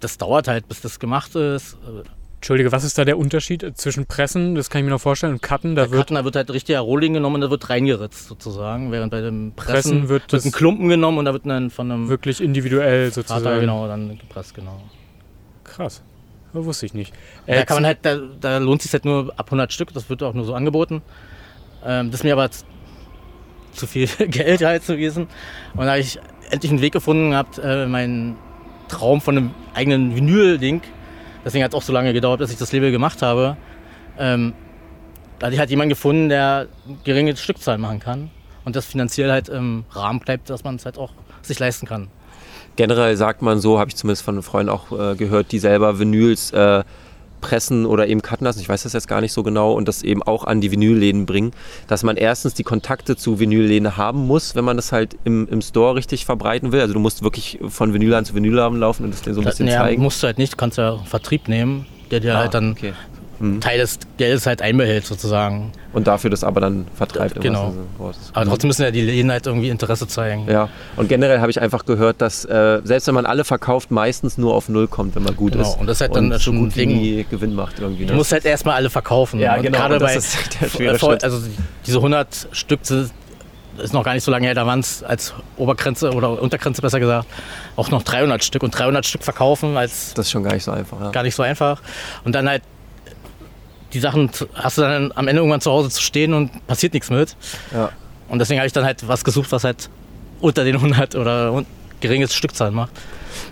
[0.00, 1.76] das dauert halt, bis das gemacht ist.
[2.36, 5.42] Entschuldige, was ist da der Unterschied zwischen Pressen, das kann ich mir noch vorstellen, und
[5.42, 5.74] Cutten?
[5.74, 9.10] Da wird Cutten, da wird halt richtiger Rohling genommen und da wird reingeritzt sozusagen, während
[9.10, 12.08] bei dem Pressen, Pressen wird, wird ein Klumpen genommen und da wird dann von einem...
[12.08, 13.42] Wirklich individuell sozusagen.
[13.42, 14.82] Vater, genau, dann gepresst, genau.
[15.64, 16.02] Krass.
[16.52, 17.12] Das wusste ich nicht.
[17.46, 20.08] Äh, da kann man halt, da, da lohnt sich halt nur ab 100 Stück, das
[20.08, 21.02] wird auch nur so angeboten.
[21.84, 22.50] Ähm, das ist mir aber
[23.72, 25.26] zu viel Geld halt gewesen.
[25.74, 26.18] Und da habe ich
[26.50, 28.36] endlich einen Weg gefunden gehabt, äh, meinen
[28.88, 30.82] Traum von einem eigenen Vinyl-Ding.
[31.44, 33.56] Deswegen hat es auch so lange gedauert, bis ich das Label gemacht habe.
[34.18, 34.54] Ähm,
[35.38, 36.66] da ich halt jemanden gefunden, der
[37.04, 38.30] geringe Stückzahlen machen kann
[38.64, 41.12] und das finanziell halt im Rahmen bleibt, dass man es halt auch
[41.42, 42.08] sich leisten kann.
[42.76, 46.50] Generell sagt man so, habe ich zumindest von Freunden auch äh, gehört, die selber Vinyls
[46.52, 46.84] äh,
[47.40, 50.02] pressen oder eben cutten lassen, ich weiß das jetzt gar nicht so genau, und das
[50.02, 51.52] eben auch an die Vinylläden bringen,
[51.86, 55.60] dass man erstens die Kontakte zu Vinylläden haben muss, wenn man das halt im, im
[55.60, 56.80] Store richtig verbreiten will.
[56.80, 59.68] Also du musst wirklich von Vinylladen zu Vinylladen laufen und das dir so ein bisschen
[59.68, 60.02] ja, zeigen.
[60.02, 62.92] musst du halt nicht, du kannst ja Vertrieb nehmen, der dir ah, halt dann okay
[63.38, 63.60] mhm.
[63.60, 65.72] Teil des Geldes halt einbehält sozusagen.
[65.92, 67.40] Und dafür das aber dann vertreibt.
[67.40, 67.74] Genau.
[68.32, 70.46] Aber trotzdem müssen ja die Läden halt irgendwie Interesse zeigen.
[70.48, 74.38] Ja, und generell habe ich einfach gehört, dass äh, selbst wenn man alle verkauft, meistens
[74.38, 75.64] nur auf Null kommt, wenn man gut genau.
[75.64, 75.78] ist.
[75.78, 77.26] Und das halt dann schon gut Ding.
[77.30, 78.04] Gewinn macht irgendwie.
[78.04, 78.18] Du ne?
[78.18, 79.40] musst halt erstmal alle verkaufen.
[79.40, 79.78] Ja, genau.
[79.78, 81.42] Gerade bei, also
[81.86, 82.80] diese 100 Stück
[83.78, 87.00] ist noch gar nicht so lange her, da waren es als Obergrenze oder Untergrenze besser
[87.00, 87.28] gesagt
[87.76, 90.70] auch noch 300 Stück und 300 Stück verkaufen als das ist schon gar nicht so
[90.72, 91.00] einfach.
[91.00, 91.10] Ja.
[91.10, 91.80] Gar nicht so einfach
[92.24, 92.62] und dann halt
[93.92, 97.10] die Sachen hast du dann am Ende irgendwann zu Hause zu stehen und passiert nichts
[97.10, 97.36] mit.
[97.72, 97.90] Ja.
[98.28, 99.88] Und deswegen habe ich dann halt was gesucht, was halt
[100.40, 101.64] unter den 100 oder
[102.00, 102.90] geringes Stückzahl macht.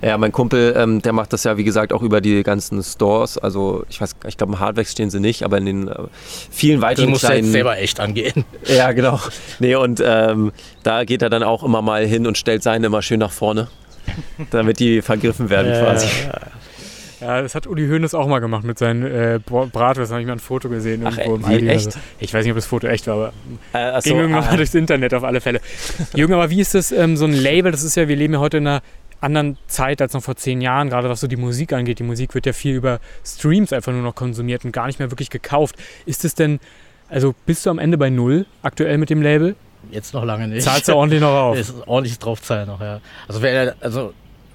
[0.02, 3.38] Ja, mein Kumpel, ähm, der macht das ja, wie gesagt, auch über die ganzen Stores.
[3.38, 5.94] Also ich weiß, ich glaube, im Hardwax stehen sie nicht, aber in den äh,
[6.50, 7.44] vielen weiteren Die muss kleinen...
[7.44, 8.44] jetzt selber echt angehen.
[8.66, 9.20] Ja, genau.
[9.58, 13.02] Nee, und ähm, da geht er dann auch immer mal hin und stellt seine immer
[13.02, 13.68] schön nach vorne,
[14.50, 16.06] damit die vergriffen werden ja, quasi.
[16.26, 16.40] Ja,
[17.24, 20.14] ja, das hat Uli Hoeneß auch mal gemacht mit seinen äh, Bratwürsten.
[20.14, 21.68] habe ich mal ein Foto gesehen Ach, irgendwo im Aldi.
[21.68, 21.86] Echt?
[21.86, 23.32] Also, ich weiß nicht, ob das Foto echt war, aber
[23.72, 24.50] äh, ging irgendwann ah.
[24.50, 25.60] mal durchs Internet auf alle Fälle.
[26.14, 27.72] Junge, aber wie ist das, ähm, so ein Label?
[27.72, 28.82] Das ist ja, wir leben ja heute in einer
[29.20, 31.98] anderen Zeit als noch vor zehn Jahren, gerade was so die Musik angeht.
[31.98, 35.10] Die Musik wird ja viel über Streams einfach nur noch konsumiert und gar nicht mehr
[35.10, 35.76] wirklich gekauft.
[36.04, 36.60] Ist es denn,
[37.08, 39.56] also bist du am Ende bei Null aktuell mit dem Label?
[39.90, 40.62] Jetzt noch lange nicht.
[40.62, 41.58] Zahlst du ordentlich noch auf?
[41.58, 43.00] Ist ordentlich draufzahlen noch, ja.
[43.28, 44.12] Also, wer, also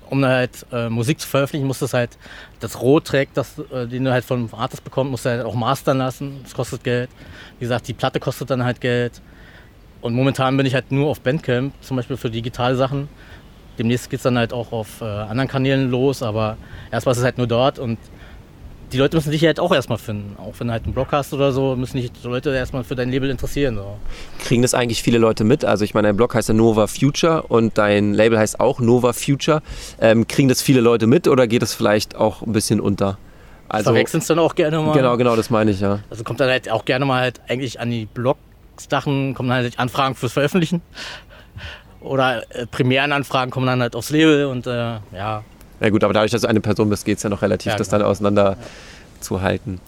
[0.10, 2.18] um halt äh, Musik zu veröffentlichen, muss das halt
[2.60, 6.00] das Rohtrack, das, äh, den du halt vom Artist bekommst, musst du halt auch mastern
[6.00, 6.40] lassen.
[6.44, 7.10] Das kostet Geld.
[7.60, 9.22] Wie gesagt, die Platte kostet dann halt Geld.
[10.02, 13.10] Und momentan bin ich halt nur auf Bandcamp, zum Beispiel für digitale Sachen.
[13.78, 16.58] Demnächst geht es dann halt auch auf äh, anderen Kanälen los, aber
[16.92, 17.98] erstmal ist es halt nur dort und
[18.92, 20.36] die Leute müssen dich halt auch erstmal finden.
[20.40, 22.96] Auch wenn du halt einen Blog hast oder so, müssen dich die Leute erstmal für
[22.96, 23.76] dein Label interessieren.
[23.76, 23.98] So.
[24.40, 25.66] Kriegen das eigentlich viele Leute mit?
[25.66, 29.14] Also ich meine, dein Blog heißt ja Nova Future und dein Label heißt auch Nova
[29.14, 29.62] Future.
[30.00, 33.18] Ähm, kriegen das viele Leute mit oder geht das vielleicht auch ein bisschen unter?
[33.70, 34.94] Also, Verwechseln es dann auch gerne mal.
[34.94, 36.00] Genau, genau, das meine ich, ja.
[36.10, 39.78] Also kommt dann halt auch gerne mal halt eigentlich an die Blog-Sachen, kommen dann halt
[39.78, 40.82] Anfragen fürs Veröffentlichen.
[42.02, 45.44] Oder äh, Premierenanfragen kommen dann halt aufs Label und äh, ja,
[45.80, 47.78] ja gut, aber dadurch, dass du eine Person bist, geht es ja noch relativ, ja,
[47.78, 48.00] das genau.
[48.00, 49.22] dann auseinander ja.
[49.22, 49.80] zu halten.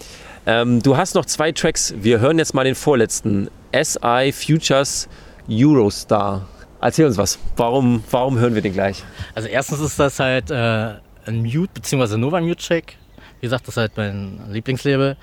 [0.45, 1.93] Ähm, du hast noch zwei Tracks.
[1.97, 3.49] Wir hören jetzt mal den vorletzten.
[3.73, 5.07] SI Futures
[5.49, 6.47] Eurostar.
[6.81, 7.37] Erzähl uns was.
[7.55, 9.03] Warum, warum hören wir den gleich?
[9.35, 12.17] Also erstens ist das halt äh, ein Mute bzw.
[12.17, 12.95] Nova Mute Track.
[13.39, 15.15] Wie gesagt, das ist halt mein Lieblingslabel.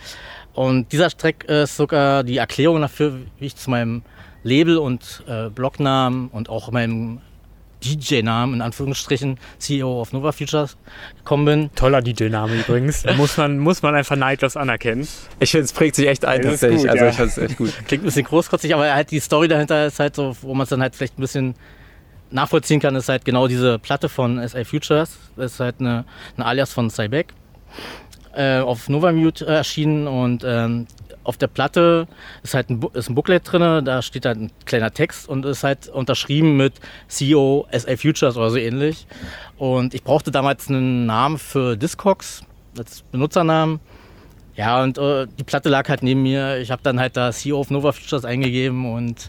[0.55, 4.03] Und dieser Track ist sogar die Erklärung dafür, wie ich zu meinem
[4.43, 7.21] Label und äh, Blognamen und auch meinem
[7.85, 10.77] DJ-Namen, in Anführungsstrichen, CEO of Nova Futures
[11.19, 11.71] gekommen bin.
[11.75, 13.05] Toller DJ-Name übrigens.
[13.17, 15.07] muss, man, muss man einfach neidlos anerkennen.
[15.41, 16.83] Ich finde, es prägt sich echt ein, tatsächlich.
[16.83, 17.11] Gut, also ja.
[17.11, 17.73] ich finde es echt gut.
[17.87, 20.71] Klingt ein bisschen großkotzig, aber halt die Story dahinter ist halt so, wo man es
[20.71, 21.55] dann halt vielleicht ein bisschen
[22.31, 25.19] nachvollziehen kann, ist halt genau diese Platte von SA Futures.
[25.37, 26.05] Das ist halt eine,
[26.37, 27.29] eine Alias von Cybeck.
[28.35, 30.87] Äh, auf Nova Mute erschienen und ähm,
[31.29, 32.09] auf der Platte
[32.43, 35.63] ist halt ein, ist ein Booklet drin, da steht halt ein kleiner Text und ist
[35.63, 39.07] halt unterschrieben mit CEO SA Futures oder so ähnlich.
[39.59, 42.45] Und ich brauchte damals einen Namen für Discogs
[42.79, 43.79] als Benutzernamen.
[44.57, 46.57] Ja, und äh, die Platte lag halt neben mir.
[46.61, 49.29] Ich habe dann halt da CEO of Nova Futures eingegeben und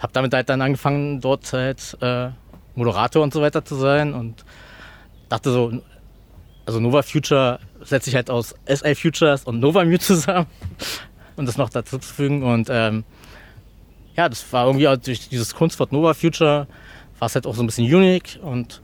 [0.00, 2.30] habe damit halt dann angefangen, dort halt äh,
[2.74, 4.44] Moderator und so weiter zu sein und
[5.28, 5.80] dachte so,
[6.66, 10.48] also Nova Future setzt sich halt aus SA Futures und Nova Mute zusammen
[11.36, 12.42] und das noch dazu zu fügen.
[12.42, 13.04] Und ähm,
[14.16, 16.66] ja, das war irgendwie auch durch dieses Kunstwort Nova Future
[17.18, 18.82] war es halt auch so ein bisschen unique und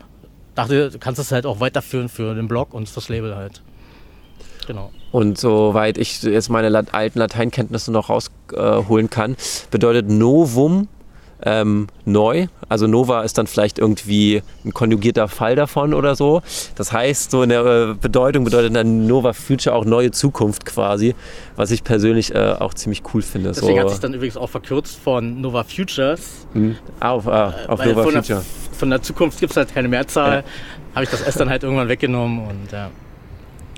[0.55, 3.63] dachte, du kannst es halt auch weiterführen für den Blog und fürs Label halt.
[4.67, 4.91] Genau.
[5.11, 9.37] Und soweit ich jetzt meine alten Lateinkenntnisse noch rausholen äh, kann,
[9.71, 10.89] bedeutet Novum
[11.45, 12.47] ähm, neu.
[12.69, 16.43] Also Nova ist dann vielleicht irgendwie ein konjugierter Fall davon oder so.
[16.75, 21.15] Das heißt, so in der äh, Bedeutung bedeutet dann Nova Future auch neue Zukunft quasi,
[21.57, 23.51] was ich persönlich äh, auch ziemlich cool finde.
[23.51, 23.81] Deswegen so.
[23.81, 26.47] hat sich dann übrigens auch verkürzt von Nova Futures.
[26.55, 26.77] Mhm.
[27.01, 28.41] Auf, ah, auf äh, Nova von Future.
[28.41, 30.39] Der, von der Zukunft gibt es halt keine Mehrzahl.
[30.39, 30.45] Ja.
[30.95, 32.91] Habe ich das S dann halt irgendwann weggenommen und ja.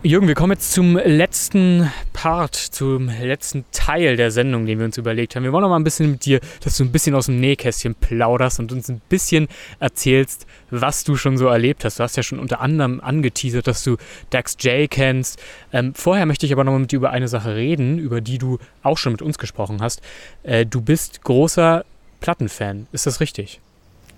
[0.07, 4.99] Jürgen, wir kommen jetzt zum letzten Part, zum letzten Teil der Sendung, den wir uns
[4.99, 5.45] überlegt haben.
[5.45, 7.95] Wir wollen noch mal ein bisschen mit dir, dass du ein bisschen aus dem Nähkästchen
[7.95, 9.49] plauderst und uns ein bisschen
[9.81, 11.99] erzählst, was du schon so erlebt hast.
[11.99, 13.97] Du hast ja schon unter anderem angeteasert, dass du
[14.29, 15.43] Dax J kennst.
[15.73, 18.37] Ähm, vorher möchte ich aber noch mal mit dir über eine Sache reden, über die
[18.37, 20.03] du auch schon mit uns gesprochen hast.
[20.43, 21.87] Äh, du bist großer
[22.21, 23.59] Plattenfan, ist das richtig?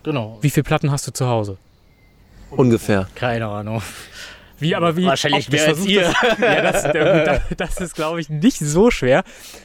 [0.03, 0.39] Genau.
[0.41, 1.59] Wie viele Platten hast du zu Hause?
[2.51, 3.09] Ungefähr.
[3.15, 3.83] Keine Ahnung.
[4.59, 5.07] Wie, aber wie?
[5.07, 6.03] Wahrscheinlich mehr als ihr.
[6.03, 9.23] Das, ja, das, das, das ist, glaube ich, nicht so schwer.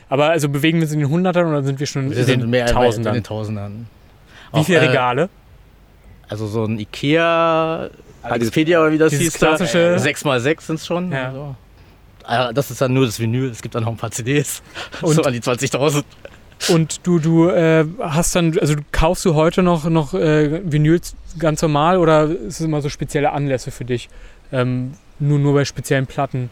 [0.10, 2.50] Aber also bewegen wir uns in den Hundertern oder sind wir schon wir in den
[2.50, 3.16] mehr Tausendern?
[3.16, 3.88] In den Tausendern.
[4.52, 5.30] Wie Auch, viele äh, Regale?
[6.28, 7.90] Also so ein Ikea,
[8.30, 9.34] Expedia oder wie das hieß.
[9.34, 11.12] klassische 6x6 sind es schon.
[11.12, 11.28] Ja.
[11.28, 11.56] Also.
[12.24, 14.62] Ah, das ist dann nur das Vinyl, es gibt dann noch ein paar CDs.
[15.02, 16.04] Und so an die 20.000.
[16.70, 21.62] Und du, du äh, hast dann, also kaufst du heute noch, noch äh, Vinyls ganz
[21.62, 24.10] normal oder ist es immer so spezielle Anlässe für dich?
[24.52, 26.50] Ähm, nur, nur bei speziellen Platten.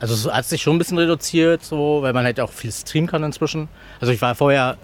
[0.00, 3.08] Also es hat sich schon ein bisschen reduziert, so, weil man halt auch viel streamen
[3.08, 3.68] kann inzwischen.
[4.00, 4.78] Also ich war vorher,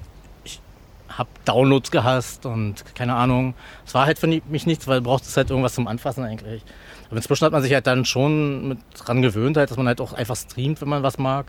[0.44, 0.60] ich
[1.08, 3.54] habe Downloads gehasst und keine Ahnung.
[3.86, 6.62] Es war halt für mich nichts, weil du brauchst halt irgendwas zum Anfassen eigentlich.
[7.06, 10.02] Aber inzwischen hat man sich halt dann schon mit dran gewöhnt, halt, dass man halt
[10.02, 11.46] auch einfach streamt, wenn man was mag.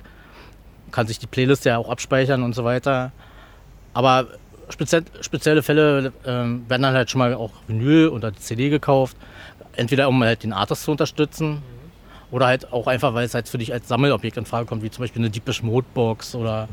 [0.85, 3.11] Man kann sich die Playlist ja auch abspeichern und so weiter.
[3.93, 4.27] Aber
[4.69, 9.17] spezie spezielle Fälle äh, werden dann halt schon mal auch Vinyl oder CD gekauft
[9.75, 11.61] entweder um halt den Artist zu unterstützen
[12.31, 14.91] oder halt auch einfach, weil es halt für dich als Sammelobjekt in Frage kommt, wie
[14.91, 16.67] zum Beispiel eine Deepish Mode Box oder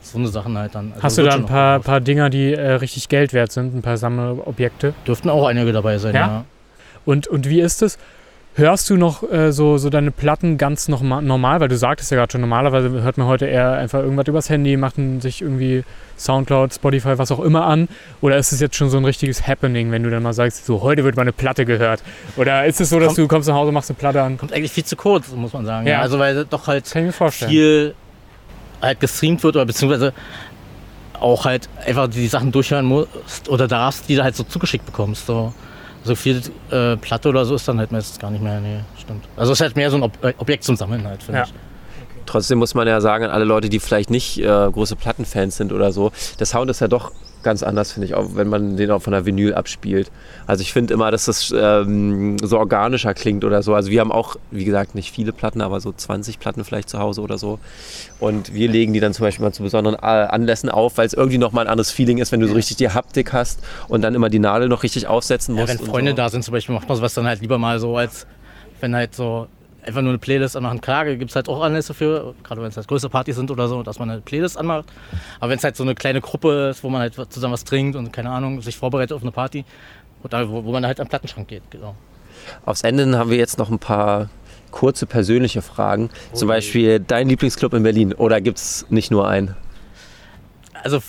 [0.00, 0.92] so eine Sachen halt dann.
[0.92, 3.82] Also Hast du da ein paar, paar Dinger, die äh, richtig Geld wert sind, ein
[3.82, 4.94] paar Sammelobjekte?
[5.06, 6.26] Dürften auch einige dabei sein, ja.
[6.26, 6.44] ja.
[7.04, 7.98] Und, und wie ist es?
[8.54, 11.60] Hörst du noch äh, so, so deine Platten ganz noch normal?
[11.60, 14.76] Weil du sagtest ja gerade schon, normalerweise hört man heute eher einfach irgendwas übers Handy,
[14.76, 15.84] macht sich irgendwie
[16.18, 17.88] Soundcloud, Spotify, was auch immer an.
[18.20, 20.82] Oder ist es jetzt schon so ein richtiges Happening, wenn du dann mal sagst, so
[20.82, 22.02] heute wird meine Platte gehört?
[22.36, 24.36] Oder ist es so, dass kommt, du kommst nach Hause, machst eine Platte an?
[24.36, 25.86] Kommt eigentlich viel zu kurz, muss man sagen.
[25.86, 26.00] Ja.
[26.00, 27.94] Also weil doch halt viel
[28.82, 30.12] halt gestreamt wird oder beziehungsweise
[31.18, 35.26] auch halt einfach die Sachen durchhören musst oder darfst, die du halt so zugeschickt bekommst.
[35.26, 35.54] So
[36.04, 38.60] so viel äh, Platte oder so ist dann halt meistens gar nicht mehr.
[38.60, 39.24] Nee, stimmt.
[39.36, 41.44] Also es ist halt mehr so ein Ob äh, Objekt zum Sammeln halt, finde ja.
[41.44, 41.52] ich.
[42.26, 45.72] Trotzdem muss man ja sagen, an alle Leute, die vielleicht nicht äh, große Plattenfans sind
[45.72, 47.12] oder so, der Sound ist ja doch
[47.42, 50.10] ganz anders, finde ich, auch wenn man den auch von der Vinyl abspielt.
[50.46, 53.74] Also ich finde immer, dass das ähm, so organischer klingt oder so.
[53.74, 56.98] Also wir haben auch, wie gesagt, nicht viele Platten, aber so 20 Platten vielleicht zu
[56.98, 57.58] Hause oder so.
[58.20, 61.14] Und wir legen die dann zum Beispiel mal zu besonderen äh, Anlässen auf, weil es
[61.14, 64.14] irgendwie nochmal ein anderes Feeling ist, wenn du so richtig die Haptik hast und dann
[64.14, 65.72] immer die Nadel noch richtig aufsetzen musst.
[65.72, 66.16] Ja, wenn Freunde so.
[66.16, 68.26] da sind zum Beispiel, macht man sowas dann halt lieber mal so, als
[68.80, 69.46] wenn halt so
[69.84, 70.80] einfach nur eine Playlist anmachen.
[70.80, 73.68] Klar, gibt es halt auch Anlässe für, gerade wenn es halt größere Partys sind oder
[73.68, 74.86] so, dass man eine Playlist anmacht.
[75.40, 77.96] Aber wenn es halt so eine kleine Gruppe ist, wo man halt zusammen was trinkt
[77.96, 79.64] und keine Ahnung, sich vorbereitet auf eine Party,
[80.22, 81.96] wo, wo man halt am Plattenschrank geht, genau.
[82.64, 84.28] Aufs Ende haben wir jetzt noch ein paar
[84.70, 86.04] kurze persönliche Fragen.
[86.04, 86.36] Okay.
[86.36, 89.54] Zum Beispiel dein Lieblingsclub in Berlin oder gibt es nicht nur einen?
[90.82, 91.00] Also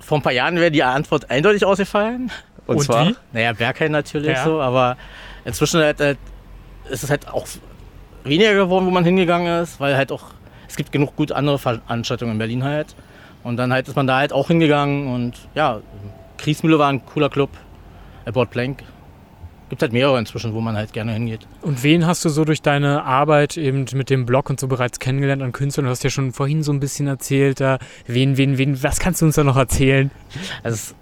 [0.00, 2.30] vor ein paar Jahren wäre die Antwort eindeutig ausgefallen.
[2.66, 3.08] Und, Und zwar?
[3.08, 3.16] Wie?
[3.32, 4.44] Naja, Berghain natürlich ja.
[4.44, 4.96] so, aber
[5.44, 6.18] inzwischen halt, halt,
[6.90, 7.46] ist es halt auch
[8.28, 10.24] weniger geworden, wo man hingegangen ist, weil halt auch,
[10.68, 12.94] es gibt genug gut andere Veranstaltungen in Berlin halt.
[13.42, 15.80] Und dann halt ist man da halt auch hingegangen und ja,
[16.36, 17.50] Kriesmühle war ein cooler Club,
[18.24, 18.82] Airport Plank.
[19.68, 21.46] Gibt halt mehrere inzwischen, wo man halt gerne hingeht.
[21.60, 25.00] Und wen hast du so durch deine Arbeit eben mit dem Blog und so bereits
[25.00, 25.86] kennengelernt an Künstlern?
[25.86, 29.22] Du hast ja schon vorhin so ein bisschen erzählt, da wen, wen, wen, was kannst
[29.22, 30.12] du uns da noch erzählen?
[30.62, 30.94] Also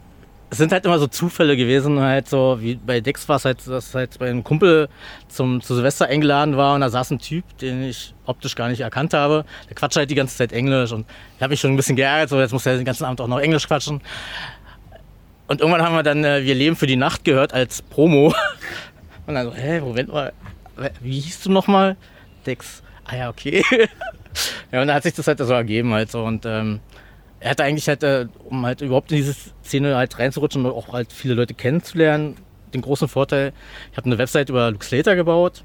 [0.55, 3.67] es sind halt immer so Zufälle gewesen, halt so wie bei Dex war es halt,
[3.67, 4.89] dass halt bei einem Kumpel
[5.27, 8.81] zum, zu Silvester eingeladen war und da saß ein Typ, den ich optisch gar nicht
[8.81, 9.45] erkannt habe.
[9.69, 12.29] Der quatscht halt die ganze Zeit Englisch und ich habe mich schon ein bisschen geärgert,
[12.29, 14.01] so jetzt muss er den ganzen Abend auch noch Englisch quatschen.
[15.49, 18.33] Und irgendwann haben wir dann äh, Wir leben für die Nacht gehört als Promo.
[19.27, 20.33] Und dann so, hä, Moment mal,
[21.01, 21.97] wie hieß du nochmal?
[22.47, 22.85] Dex.
[23.07, 23.65] Ah ja, okay.
[24.73, 26.81] ja, und dann hat sich das halt so ergeben halt so und ähm,
[27.45, 30.95] er hatte eigentlich halt, äh, um halt überhaupt in diese Szene halt reinzurutschen und auch
[30.95, 32.37] halt viele Leute kennenzulernen,
[32.73, 33.53] den großen Vorteil,
[33.93, 35.63] ich habe eine Website über Luke Slater gebaut,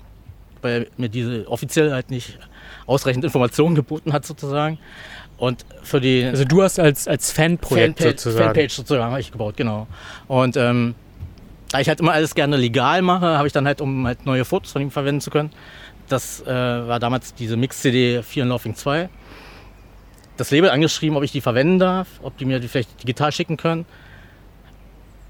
[0.61, 2.37] weil mir diese offiziell halt nicht
[2.85, 4.77] ausreichend Informationen geboten hat sozusagen.
[5.37, 6.25] Und für die...
[6.25, 8.45] Also du hast als, als Fanprojekt Fanpage, sozusagen...
[8.47, 9.87] Fanpage sozusagen habe ich gebaut, genau.
[10.27, 10.95] Und ähm,
[11.71, 14.43] da ich halt immer alles gerne legal mache, habe ich dann halt, um halt neue
[14.43, 15.51] Fotos von ihm verwenden zu können,
[16.09, 19.07] das äh, war damals diese Mix-CD 4 in Laughing 2
[20.39, 23.57] das Label angeschrieben, ob ich die verwenden darf, ob die mir die vielleicht digital schicken
[23.57, 23.85] können.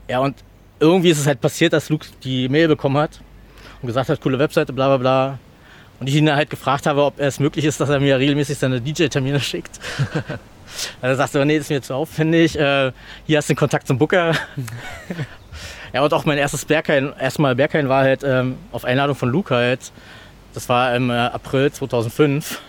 [0.07, 0.35] Ja, und
[0.79, 3.19] irgendwie ist es halt passiert, dass Luke die Mail bekommen hat
[3.81, 5.39] und gesagt hat, coole Webseite, bla bla bla.
[5.99, 8.79] Und ich ihn halt gefragt habe, ob es möglich ist, dass er mir regelmäßig seine
[8.79, 9.79] DJ-Termine schickt.
[11.01, 12.57] er sagte, nee, das ist mir zu aufwendig.
[12.57, 12.91] Äh,
[13.25, 14.33] hier hast du den Kontakt zum Booker.
[15.93, 19.53] ja, und auch mein erstes Berghain, erstmal Berghain war halt ähm, auf Einladung von Luke
[19.53, 19.91] halt.
[20.53, 22.61] Das war im äh, April 2005.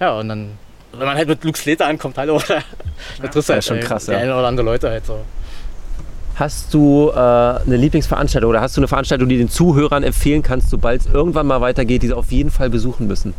[0.00, 0.58] Ja, und dann
[0.92, 2.40] wenn man halt mit Luke Slater ankommt, hallo,
[3.22, 4.18] da triffst du halt schon krass, ja.
[4.22, 5.20] oder andere Leute halt so.
[6.34, 10.70] Hast du äh, eine Lieblingsveranstaltung oder hast du eine Veranstaltung, die den Zuhörern empfehlen kannst,
[10.70, 13.34] sobald es irgendwann mal weitergeht, die sie auf jeden Fall besuchen müssen?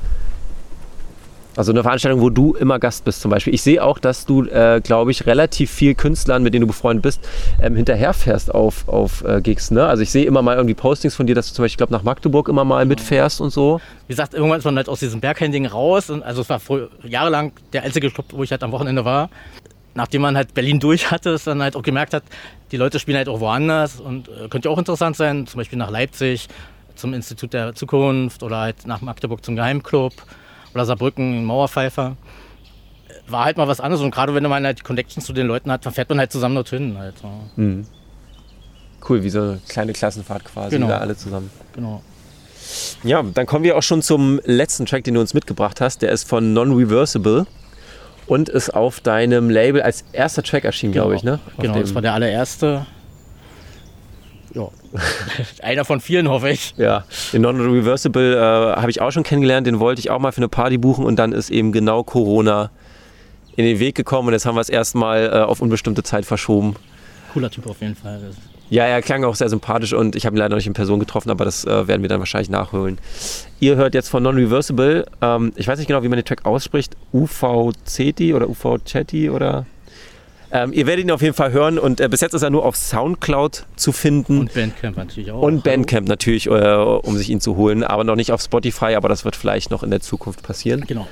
[1.55, 3.53] Also eine Veranstaltung, wo du immer Gast bist zum Beispiel.
[3.53, 7.03] Ich sehe auch, dass du, äh, glaube ich, relativ viel Künstlern, mit denen du befreundet
[7.03, 7.21] bist,
[7.61, 9.69] ähm, hinterherfährst auf, auf äh, Gigs.
[9.69, 9.85] Ne?
[9.85, 12.03] Also ich sehe immer mal irgendwie Postings von dir, dass du zum Beispiel, glaube nach
[12.03, 13.79] Magdeburg immer mal mitfährst und so.
[14.07, 16.09] Wie gesagt, irgendwann ist man halt aus diesem Berghain-Ding raus.
[16.09, 19.29] Und, also es war vor, jahrelang der einzige Club, wo ich halt am Wochenende war.
[19.93, 22.23] Nachdem man halt Berlin durch hatte, ist dann halt auch gemerkt hat,
[22.71, 25.91] die Leute spielen halt auch woanders und äh, könnte auch interessant sein, zum Beispiel nach
[25.91, 26.47] Leipzig
[26.95, 30.13] zum Institut der Zukunft oder halt nach Magdeburg zum Geheimclub
[30.73, 32.15] oder Saarbrücken, Mauerpfeifer.
[33.27, 35.71] War halt mal was anderes und gerade wenn man halt die Connections zu den Leuten
[35.71, 36.97] hat, dann fährt man halt zusammen dorthin.
[36.97, 37.15] Halt,
[37.55, 37.85] mhm.
[39.07, 40.93] Cool, wie so eine kleine Klassenfahrt quasi, genau.
[40.93, 41.49] alle zusammen.
[41.73, 42.01] Genau.
[43.03, 46.01] Ja, dann kommen wir auch schon zum letzten Track, den du uns mitgebracht hast.
[46.01, 47.45] Der ist von Non-Reversible
[48.27, 51.05] und ist auf deinem Label als erster Track erschienen, genau.
[51.05, 51.23] glaube ich.
[51.23, 51.39] Ne?
[51.57, 52.85] Auf genau, das war der allererste.
[54.53, 54.69] Ja.
[55.61, 56.73] Einer von vielen, hoffe ich.
[56.77, 59.65] Ja, den Non-Reversible äh, habe ich auch schon kennengelernt.
[59.67, 62.69] Den wollte ich auch mal für eine Party buchen und dann ist eben genau Corona
[63.55, 66.75] in den Weg gekommen und jetzt haben wir es erstmal äh, auf unbestimmte Zeit verschoben.
[67.33, 68.19] Cooler Typ auf jeden Fall.
[68.69, 70.99] Ja, er klang auch sehr sympathisch und ich habe ihn leider noch nicht in Person
[70.99, 72.97] getroffen, aber das äh, werden wir dann wahrscheinlich nachholen.
[73.59, 76.95] Ihr hört jetzt von Non-Reversible, ähm, ich weiß nicht genau, wie man den Track ausspricht,
[77.11, 79.65] UVCT oder UVCT oder
[80.55, 82.63] Ähm, ihr werdet ihn auf jeden Fall hören und äh, bis jetzt ist er nur
[82.63, 84.37] auf Soundcloud zu finden.
[84.41, 85.41] Und Bandcamp natürlich auch.
[85.41, 89.09] Und Bandcamp natürlich, äh, um sich ihn zu holen, aber noch nicht auf Spotify, aber
[89.09, 90.85] das wird vielleicht noch in der Zukunft passieren.
[90.87, 91.07] Genau.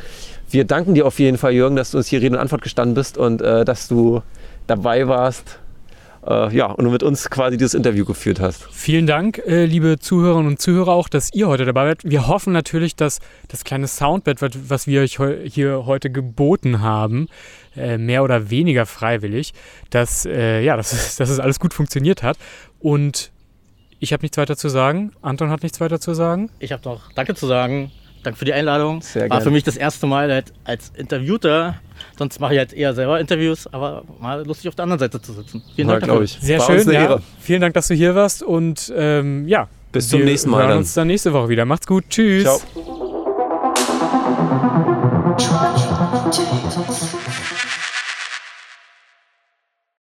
[0.52, 2.94] Wir danken dir auf jeden Fall, Jürgen, dass du uns hier Rede und Antwort gestanden
[2.94, 4.22] bist und äh, dass du
[4.68, 5.58] dabei warst
[6.26, 8.68] äh, ja, und mit uns quasi dieses Interview geführt hast.
[8.72, 12.04] Vielen Dank, äh, liebe Zuhörerinnen und Zuhörer, auch, dass ihr heute dabei seid.
[12.04, 14.40] Wir hoffen natürlich, dass das kleine Soundbett,
[14.70, 17.28] was wir euch hier heute geboten haben,
[17.76, 19.54] äh, mehr oder weniger freiwillig,
[19.90, 22.38] dass, äh, ja, dass, dass es alles gut funktioniert hat.
[22.80, 23.32] Und
[24.00, 25.12] ich habe nichts weiter zu sagen.
[25.22, 26.50] Anton hat nichts weiter zu sagen.
[26.60, 27.92] Ich habe noch Danke zu sagen.
[28.24, 29.02] Danke für die Einladung.
[29.02, 31.80] Sehr War für mich das erste Mal halt als Interviewter.
[32.18, 35.34] Sonst mache ich halt eher selber Interviews, aber mal lustig auf der anderen Seite zu
[35.34, 35.64] sitzen.
[35.76, 36.06] Vielen Dank.
[36.06, 36.38] Ja, ich.
[36.40, 36.92] Sehr War schön.
[36.92, 37.20] Ja.
[37.40, 39.68] Vielen Dank, dass du hier warst und ähm, ja.
[39.92, 40.60] Bis zum nächsten Mal.
[40.60, 41.66] Wir hören uns dann nächste Woche wieder.
[41.66, 42.06] Macht's gut.
[42.10, 42.44] Tschüss.
[42.44, 42.62] Ciao.